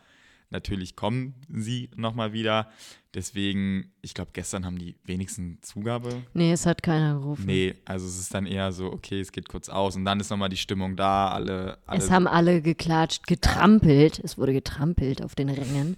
natürlich 0.54 0.96
kommen 0.96 1.34
sie 1.48 1.90
nochmal 1.96 2.32
wieder. 2.32 2.68
Deswegen, 3.12 3.92
ich 4.00 4.14
glaube, 4.14 4.30
gestern 4.32 4.64
haben 4.64 4.78
die 4.78 4.96
wenigsten 5.04 5.58
Zugabe. 5.62 6.22
nee, 6.32 6.52
es 6.52 6.64
hat 6.64 6.82
keiner 6.82 7.18
gerufen. 7.18 7.44
Nee, 7.44 7.74
also 7.84 8.06
es 8.06 8.18
ist 8.18 8.32
dann 8.32 8.46
eher 8.46 8.72
so, 8.72 8.86
okay, 8.86 9.20
es 9.20 9.32
geht 9.32 9.48
kurz 9.48 9.68
aus 9.68 9.94
und 9.96 10.04
dann 10.04 10.18
ist 10.20 10.30
nochmal 10.30 10.48
die 10.48 10.56
Stimmung 10.56 10.96
da, 10.96 11.28
alle, 11.28 11.78
alle 11.86 11.98
Es 11.98 12.10
haben 12.10 12.26
alle 12.26 12.62
geklatscht, 12.62 13.26
getrampelt. 13.26 14.18
Es 14.20 14.38
wurde 14.38 14.52
getrampelt 14.52 15.22
auf 15.22 15.34
den 15.34 15.50
Rängen 15.50 15.96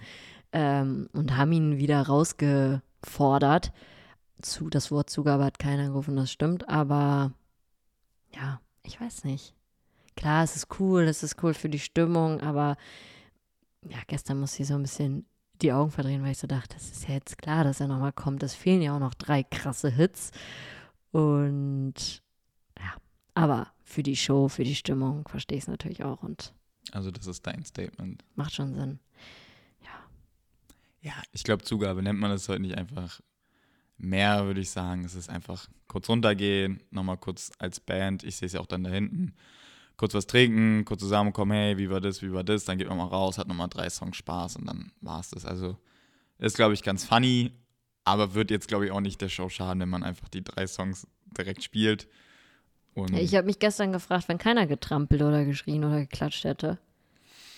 ähm, 0.52 1.08
und 1.12 1.36
haben 1.36 1.52
ihn 1.52 1.78
wieder 1.78 2.02
rausgefordert. 2.02 3.72
Zu, 4.42 4.68
das 4.68 4.90
Wort 4.90 5.08
Zugabe 5.08 5.44
hat 5.44 5.58
keiner 5.58 5.86
gerufen, 5.88 6.16
das 6.16 6.30
stimmt, 6.30 6.68
aber 6.68 7.32
ja, 8.34 8.60
ich 8.82 9.00
weiß 9.00 9.24
nicht. 9.24 9.54
Klar, 10.16 10.44
es 10.44 10.56
ist 10.56 10.80
cool, 10.80 11.02
es 11.02 11.22
ist 11.22 11.42
cool 11.42 11.54
für 11.54 11.68
die 11.68 11.78
Stimmung, 11.78 12.40
aber 12.40 12.76
ja, 13.88 13.99
gestern 14.07 14.40
musste 14.40 14.62
ich 14.62 14.68
so 14.68 14.75
ein 14.75 14.83
bisschen 14.83 15.27
die 15.62 15.72
Augen 15.72 15.90
verdrehen, 15.90 16.22
weil 16.22 16.33
ich 16.33 16.38
so 16.38 16.46
dachte, 16.46 16.75
das 16.75 16.90
ist 16.90 17.09
ja 17.09 17.14
jetzt 17.14 17.38
klar, 17.38 17.64
dass 17.64 17.81
er 17.81 17.88
nochmal 17.88 18.12
kommt. 18.12 18.42
Es 18.42 18.55
fehlen 18.55 18.83
ja 18.83 18.94
auch 18.94 19.01
noch 19.01 19.14
drei 19.14 19.42
krasse 19.42 19.90
Hits. 19.90 20.31
Und 21.12 22.22
ja, 22.79 22.94
aber 23.35 23.72
für 23.83 24.03
die 24.03 24.16
Show, 24.16 24.49
für 24.49 24.64
die 24.64 24.75
Stimmung 24.75 25.27
verstehe 25.29 25.57
ich 25.59 25.64
es 25.64 25.68
natürlich 25.68 26.05
auch 26.05 26.22
und 26.22 26.53
Also 26.92 27.11
das 27.11 27.27
ist 27.27 27.46
dein 27.46 27.64
Statement. 27.64 28.22
macht 28.35 28.55
schon 28.55 28.75
Sinn. 28.75 29.01
Ja, 31.07 31.14
ich 31.31 31.44
glaube, 31.44 31.62
Zugabe 31.62 32.03
nennt 32.03 32.18
man 32.18 32.33
das 32.33 32.49
heute 32.49 32.62
nicht 32.62 32.77
einfach 32.77 33.20
mehr, 33.96 34.44
würde 34.44 34.61
ich 34.61 34.70
sagen. 34.70 35.05
Es 35.05 35.14
ist 35.14 35.31
einfach 35.31 35.68
kurz 35.87 36.09
runtergehen, 36.09 36.83
nochmal 36.90 37.16
kurz 37.16 37.53
als 37.61 37.79
Band, 37.79 38.25
ich 38.25 38.35
sehe 38.35 38.46
es 38.46 38.55
ja 38.55 38.61
auch 38.61 38.66
dann 38.66 38.83
da 38.83 38.90
hinten, 38.90 39.33
kurz 39.96 40.14
was 40.14 40.26
trinken, 40.26 40.85
kurz 40.85 41.00
zusammenkommen, 41.00 41.52
hey, 41.52 41.78
wie 41.78 41.90
war 41.90 42.00
das, 42.00 42.22
wie 42.22 42.32
war 42.32 42.44
das, 42.44 42.64
dann 42.64 42.78
geht 42.78 42.88
man 42.88 42.98
mal 42.98 43.06
raus, 43.06 43.38
hat 43.38 43.48
nochmal 43.48 43.68
drei 43.68 43.88
Songs 43.88 44.16
Spaß 44.16 44.56
und 44.56 44.66
dann 44.66 44.92
war 45.00 45.20
es 45.20 45.30
das. 45.30 45.44
Also 45.44 45.76
ist, 46.38 46.56
glaube 46.56 46.74
ich, 46.74 46.82
ganz 46.82 47.04
funny, 47.04 47.52
aber 48.04 48.35
wird 48.35 48.50
jetzt, 48.50 48.68
glaube 48.68 48.87
ich, 48.87 48.92
auch 48.92 49.00
nicht 49.00 49.20
der 49.20 49.28
Show 49.28 49.48
schaden, 49.48 49.80
wenn 49.80 49.88
man 49.88 50.02
einfach 50.02 50.28
die 50.28 50.44
drei 50.44 50.66
Songs 50.66 51.06
direkt 51.37 51.62
spielt. 51.62 52.09
Und 52.94 53.14
Ich 53.14 53.35
habe 53.35 53.46
mich 53.46 53.59
gestern 53.59 53.92
gefragt, 53.92 54.28
wenn 54.28 54.38
keiner 54.38 54.66
getrampelt 54.66 55.22
oder 55.22 55.44
geschrien 55.44 55.85
oder 55.85 56.00
geklatscht 56.00 56.44
hätte, 56.44 56.78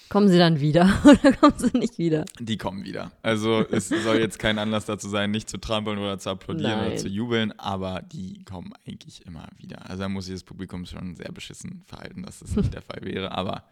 kommen 0.08 0.28
sie 0.28 0.38
dann 0.38 0.60
wieder 0.60 0.92
oder 1.04 1.32
kommen 1.32 1.58
sie 1.58 1.76
nicht 1.78 1.98
wieder? 1.98 2.24
Die 2.38 2.56
kommen 2.56 2.84
wieder. 2.84 3.12
Also 3.22 3.60
es 3.70 3.88
soll 3.88 4.18
jetzt 4.18 4.38
kein 4.38 4.58
Anlass 4.58 4.86
dazu 4.86 5.08
sein, 5.08 5.30
nicht 5.30 5.48
zu 5.48 5.58
trampeln 5.58 5.98
oder 5.98 6.18
zu 6.18 6.30
applaudieren 6.30 6.80
oder 6.80 6.88
Nein. 6.90 6.98
zu 6.98 7.08
jubeln, 7.08 7.52
aber 7.58 8.02
die 8.02 8.44
kommen 8.44 8.72
eigentlich 8.86 9.24
immer 9.26 9.48
wieder. 9.56 9.88
Also 9.88 10.02
da 10.02 10.08
muss 10.08 10.26
sich 10.26 10.34
das 10.34 10.44
Publikum 10.44 10.84
schon 10.86 11.14
sehr 11.16 11.32
beschissen 11.32 11.82
verhalten, 11.86 12.22
dass 12.22 12.40
das 12.40 12.54
nicht 12.56 12.74
der 12.74 12.82
Fall 12.82 13.00
wäre, 13.02 13.32
aber 13.32 13.64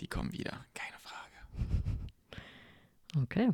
die 0.00 0.08
kommen 0.08 0.32
wieder, 0.32 0.52
keine 0.74 0.96
Frage. 1.02 2.42
Okay, 3.22 3.50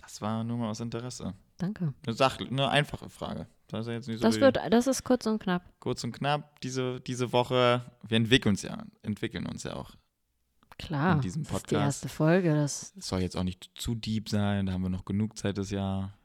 Das 0.00 0.20
war 0.20 0.42
nur 0.44 0.58
mal 0.58 0.70
aus 0.70 0.80
Interesse. 0.80 1.34
danke. 1.58 1.94
Eine, 2.04 2.14
Sach 2.14 2.38
eine 2.40 2.68
einfache 2.68 3.08
Frage. 3.08 3.46
Das 3.68 3.82
ist 3.82 3.86
ja 3.86 3.92
jetzt 3.92 4.08
nicht 4.08 4.18
so 4.18 4.22
Das 4.26 4.40
wird, 4.40 4.58
das 4.70 4.86
ist 4.86 5.04
kurz 5.04 5.26
und 5.26 5.40
knapp. 5.42 5.62
kurz 5.78 6.02
und 6.02 6.12
knapp 6.12 6.60
diese, 6.62 7.00
diese 7.00 7.32
Woche. 7.32 7.82
Wir 8.06 8.16
entwickeln 8.16 8.52
uns 8.54 8.62
ja, 8.62 8.82
entwickeln 9.02 9.46
uns 9.46 9.62
ja 9.64 9.74
auch. 9.74 9.92
Klar. 10.78 11.16
In 11.16 11.20
diesem 11.20 11.42
Das 11.42 11.52
ist 11.52 11.58
die 11.58 11.74
Podcast. 11.74 11.84
erste 11.84 12.08
Folge. 12.08 12.54
Das, 12.54 12.92
soll 12.98 13.20
jetzt 13.20 13.36
auch 13.36 13.42
nicht 13.42 13.70
zu 13.74 13.94
deep 13.94 14.28
sein, 14.28 14.66
da 14.66 14.72
haben 14.72 14.82
wir 14.82 14.88
noch 14.88 15.04
genug 15.04 15.36
Zeit 15.36 15.58
das 15.58 15.70
Jahr. 15.70 16.16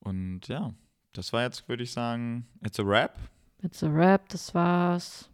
Und 0.00 0.48
ja, 0.48 0.72
das 1.12 1.32
war 1.32 1.42
jetzt, 1.42 1.68
würde 1.68 1.82
ich 1.82 1.92
sagen, 1.92 2.46
it's 2.62 2.80
a 2.80 2.86
wrap. 2.86 3.18
it's 3.62 3.82
a 3.82 3.88
rap, 3.88 4.28
das 4.30 4.54
war's. 4.54 5.28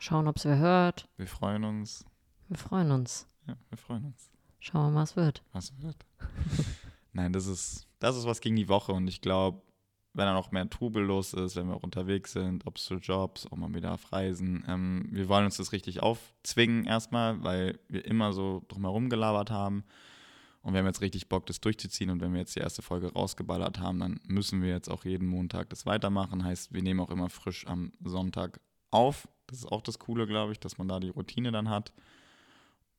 Schauen, 0.00 0.28
ob 0.28 0.36
es 0.36 0.44
wer 0.44 0.58
hört. 0.58 1.08
Wir 1.16 1.26
freuen 1.26 1.64
uns. 1.64 2.04
Wir 2.48 2.56
freuen 2.58 2.90
uns. 2.90 3.26
Ja, 3.46 3.56
wir 3.68 3.78
freuen 3.78 4.04
uns. 4.06 4.30
Schauen 4.60 4.86
wir 4.86 4.90
mal, 4.90 5.02
was 5.02 5.16
wird. 5.16 5.42
Was 5.52 5.72
wird? 5.80 5.96
Nein, 7.12 7.32
das 7.32 7.46
ist, 7.46 7.86
das 7.98 8.16
ist 8.16 8.26
was 8.26 8.40
gegen 8.40 8.56
die 8.56 8.68
Woche 8.68 8.92
und 8.92 9.08
ich 9.08 9.20
glaube, 9.20 9.62
wenn 10.18 10.26
da 10.26 10.34
noch 10.34 10.50
mehr 10.50 10.68
Trubel 10.68 11.02
los 11.02 11.32
ist, 11.32 11.56
wenn 11.56 11.68
wir 11.68 11.76
auch 11.76 11.82
unterwegs 11.82 12.32
sind, 12.32 12.66
ob 12.66 12.76
es 12.76 12.84
zu 12.84 12.96
Jobs, 12.96 13.46
auch 13.46 13.56
mal 13.56 13.72
wieder 13.72 13.94
auf 13.94 14.12
Reisen, 14.12 14.64
ähm, 14.68 15.06
wir 15.10 15.28
wollen 15.28 15.44
uns 15.44 15.56
das 15.56 15.72
richtig 15.72 16.02
aufzwingen 16.02 16.84
erstmal, 16.84 17.42
weil 17.42 17.78
wir 17.88 18.04
immer 18.04 18.32
so 18.32 18.64
drumherum 18.68 19.08
gelabert 19.10 19.50
haben 19.50 19.84
und 20.62 20.74
wir 20.74 20.80
haben 20.80 20.86
jetzt 20.86 21.00
richtig 21.00 21.28
Bock, 21.28 21.46
das 21.46 21.60
durchzuziehen 21.60 22.10
und 22.10 22.20
wenn 22.20 22.32
wir 22.32 22.40
jetzt 22.40 22.56
die 22.56 22.60
erste 22.60 22.82
Folge 22.82 23.12
rausgeballert 23.12 23.78
haben, 23.78 24.00
dann 24.00 24.20
müssen 24.26 24.60
wir 24.60 24.70
jetzt 24.70 24.90
auch 24.90 25.04
jeden 25.04 25.28
Montag 25.28 25.70
das 25.70 25.86
weitermachen. 25.86 26.44
Heißt, 26.44 26.74
wir 26.74 26.82
nehmen 26.82 27.00
auch 27.00 27.10
immer 27.10 27.30
frisch 27.30 27.66
am 27.66 27.92
Sonntag 28.04 28.60
auf. 28.90 29.28
Das 29.46 29.60
ist 29.60 29.66
auch 29.66 29.82
das 29.82 29.98
Coole, 29.98 30.26
glaube 30.26 30.52
ich, 30.52 30.60
dass 30.60 30.78
man 30.78 30.88
da 30.88 31.00
die 31.00 31.10
Routine 31.10 31.52
dann 31.52 31.70
hat. 31.70 31.92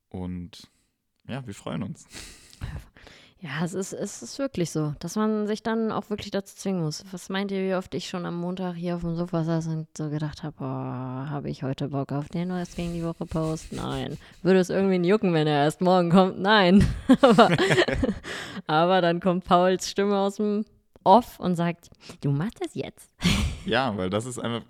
Und 0.07 0.69
ja, 1.27 1.45
wir 1.45 1.53
freuen 1.53 1.83
uns. 1.83 2.07
Ja, 3.41 3.63
es 3.63 3.73
ist, 3.73 3.93
es 3.93 4.21
ist 4.21 4.37
wirklich 4.37 4.69
so, 4.69 4.93
dass 4.99 5.15
man 5.15 5.47
sich 5.47 5.63
dann 5.63 5.93
auch 5.93 6.09
wirklich 6.09 6.31
dazu 6.31 6.57
zwingen 6.57 6.81
muss. 6.81 7.05
Was 7.11 7.29
meint 7.29 7.51
ihr, 7.51 7.61
wie 7.63 7.73
oft 7.73 7.93
ich 7.93 8.09
schon 8.09 8.25
am 8.25 8.35
Montag 8.35 8.75
hier 8.75 8.95
auf 8.95 9.01
dem 9.01 9.15
Sofa 9.15 9.45
saß 9.45 9.67
und 9.67 9.87
so 9.97 10.09
gedacht 10.09 10.43
habe, 10.43 10.57
oh, 10.59 10.65
habe 10.65 11.49
ich 11.49 11.63
heute 11.63 11.87
Bock 11.87 12.11
auf 12.11 12.27
den 12.27 12.49
was 12.49 12.75
gegen 12.75 12.93
die 12.93 13.03
Woche 13.03 13.25
Post? 13.25 13.71
Nein. 13.71 14.17
Würde 14.43 14.59
es 14.59 14.69
irgendwie 14.69 15.07
jucken, 15.07 15.33
wenn 15.33 15.47
er 15.47 15.63
erst 15.63 15.79
morgen 15.79 16.09
kommt? 16.09 16.37
Nein. 16.37 16.85
aber, 17.21 17.49
aber 18.67 19.01
dann 19.01 19.21
kommt 19.21 19.45
Pauls 19.45 19.89
Stimme 19.89 20.17
aus 20.17 20.35
dem 20.35 20.65
Off 21.05 21.39
und 21.39 21.55
sagt, 21.55 21.89
du 22.19 22.31
machst 22.31 22.61
das 22.61 22.75
jetzt. 22.75 23.09
Ja, 23.65 23.95
weil 23.97 24.09
das 24.09 24.25
ist 24.25 24.39
einfach, 24.39 24.63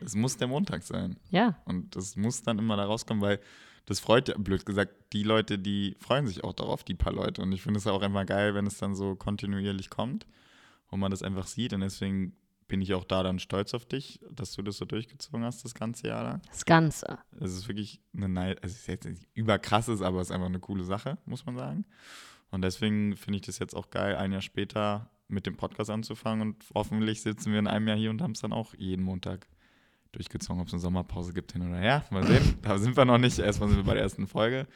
es 0.00 0.16
muss 0.16 0.36
der 0.36 0.48
Montag 0.48 0.82
sein. 0.82 1.16
Ja, 1.30 1.56
Und 1.66 1.94
das 1.94 2.16
muss 2.16 2.42
dann 2.42 2.58
immer 2.58 2.76
da 2.76 2.84
rauskommen, 2.84 3.22
weil 3.22 3.38
das 3.86 4.00
freut 4.00 4.28
ja, 4.28 4.36
blöd 4.38 4.64
gesagt, 4.64 4.92
die 5.12 5.22
Leute, 5.22 5.58
die 5.58 5.96
freuen 6.00 6.26
sich 6.26 6.42
auch 6.44 6.52
darauf, 6.52 6.84
die 6.84 6.94
paar 6.94 7.12
Leute. 7.12 7.42
Und 7.42 7.52
ich 7.52 7.62
finde 7.62 7.78
es 7.78 7.86
auch 7.86 8.02
immer 8.02 8.24
geil, 8.24 8.54
wenn 8.54 8.66
es 8.66 8.78
dann 8.78 8.94
so 8.94 9.14
kontinuierlich 9.14 9.90
kommt 9.90 10.26
und 10.88 11.00
man 11.00 11.10
das 11.10 11.22
einfach 11.22 11.46
sieht. 11.46 11.72
Und 11.72 11.80
deswegen 11.80 12.34
bin 12.66 12.80
ich 12.80 12.94
auch 12.94 13.04
da 13.04 13.22
dann 13.22 13.38
stolz 13.38 13.74
auf 13.74 13.84
dich, 13.84 14.20
dass 14.30 14.52
du 14.52 14.62
das 14.62 14.78
so 14.78 14.86
durchgezogen 14.86 15.44
hast, 15.44 15.64
das 15.64 15.74
ganze 15.74 16.08
Jahr 16.08 16.24
lang. 16.24 16.42
das 16.48 16.64
Ganze. 16.64 17.18
Es 17.38 17.52
ist 17.52 17.68
wirklich 17.68 18.00
eine, 18.16 18.28
Nei- 18.28 18.56
also 18.62 18.72
es 18.74 18.76
ist 18.80 18.86
jetzt 18.86 19.04
nicht 19.06 19.28
überkrasses, 19.34 20.00
aber 20.00 20.20
es 20.22 20.28
ist 20.28 20.34
einfach 20.34 20.46
eine 20.46 20.60
coole 20.60 20.84
Sache, 20.84 21.18
muss 21.26 21.44
man 21.44 21.56
sagen. 21.56 21.84
Und 22.50 22.62
deswegen 22.62 23.16
finde 23.16 23.36
ich 23.38 23.44
das 23.46 23.58
jetzt 23.58 23.74
auch 23.76 23.90
geil, 23.90 24.16
ein 24.16 24.32
Jahr 24.32 24.40
später 24.40 25.10
mit 25.28 25.44
dem 25.46 25.56
Podcast 25.56 25.90
anzufangen 25.90 26.40
und 26.48 26.64
hoffentlich 26.74 27.20
sitzen 27.20 27.52
wir 27.52 27.58
in 27.58 27.66
einem 27.66 27.86
Jahr 27.88 27.96
hier 27.98 28.10
und 28.10 28.22
haben 28.22 28.32
es 28.32 28.40
dann 28.40 28.52
auch 28.52 28.74
jeden 28.74 29.02
Montag 29.04 29.46
durchgezogen, 30.14 30.60
ob 30.60 30.68
es 30.68 30.72
eine 30.74 30.80
Sommerpause 30.80 31.32
gibt 31.32 31.52
hin 31.52 31.66
oder 31.68 31.78
her. 31.78 32.04
Mal 32.10 32.26
sehen. 32.26 32.58
da 32.62 32.78
sind 32.78 32.96
wir 32.96 33.04
noch 33.04 33.18
nicht. 33.18 33.38
Erstmal 33.38 33.68
sind 33.68 33.78
wir 33.78 33.84
bei 33.84 33.94
der 33.94 34.02
ersten 34.02 34.26
Folge. 34.26 34.66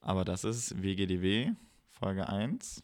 Aber 0.00 0.24
das 0.24 0.44
ist 0.44 0.80
WGDW, 0.82 1.52
Folge 1.88 2.28
1. 2.28 2.82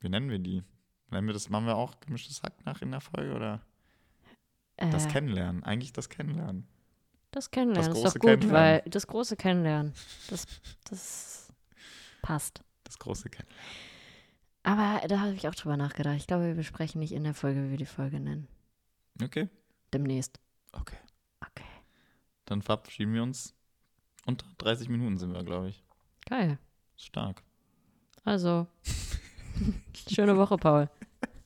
Wie 0.00 0.08
nennen 0.08 0.30
wir 0.30 0.38
die? 0.38 0.62
Nennen 1.10 1.26
wir 1.26 1.34
das, 1.34 1.48
machen 1.48 1.66
wir 1.66 1.76
auch 1.76 2.00
gemischtes 2.00 2.42
Hack 2.42 2.54
nach 2.64 2.82
in 2.82 2.90
der 2.90 3.00
Folge 3.00 3.34
oder 3.34 3.60
das 4.76 5.06
Äh, 5.06 5.08
Kennenlernen? 5.08 5.62
Eigentlich 5.62 5.92
das 5.92 6.08
Kennenlernen. 6.08 6.66
Das 7.30 7.50
Kennenlernen 7.50 7.90
Das 7.90 7.98
ist 7.98 8.16
doch 8.16 8.20
gut, 8.20 8.50
weil 8.50 8.82
das 8.86 9.06
große 9.06 9.36
Kennenlernen, 9.36 9.92
das, 10.30 10.46
das 10.88 11.52
passt. 12.22 12.62
Das 12.84 12.98
große 12.98 13.28
Kennenlernen. 13.28 13.64
Aber 14.62 15.06
da 15.08 15.20
habe 15.20 15.34
ich 15.34 15.46
auch 15.46 15.54
drüber 15.54 15.76
nachgedacht. 15.76 16.16
Ich 16.16 16.26
glaube, 16.26 16.46
wir 16.46 16.54
besprechen 16.54 16.98
nicht 16.98 17.12
in 17.12 17.24
der 17.24 17.34
Folge, 17.34 17.64
wie 17.64 17.70
wir 17.72 17.76
die 17.76 17.86
Folge 17.86 18.18
nennen. 18.18 18.48
Okay. 19.22 19.48
Demnächst. 19.92 20.40
Okay. 20.80 20.98
Okay. 21.40 21.64
Dann 22.46 22.62
verabschieden 22.62 23.14
wir 23.14 23.22
uns. 23.22 23.54
Unter 24.26 24.46
30 24.58 24.88
Minuten 24.88 25.18
sind 25.18 25.32
wir, 25.32 25.42
glaube 25.44 25.68
ich. 25.68 25.82
Geil. 26.26 26.58
Stark. 26.96 27.42
Also, 28.24 28.66
schöne 30.08 30.36
Woche, 30.36 30.56
Paul. 30.56 30.88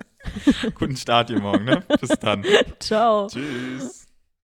Guten 0.74 0.96
Start 0.96 1.30
hier 1.30 1.40
morgen, 1.40 1.64
ne? 1.64 1.84
Bis 2.00 2.10
dann. 2.20 2.44
Ciao. 2.78 3.26
Tschüss. 3.28 4.07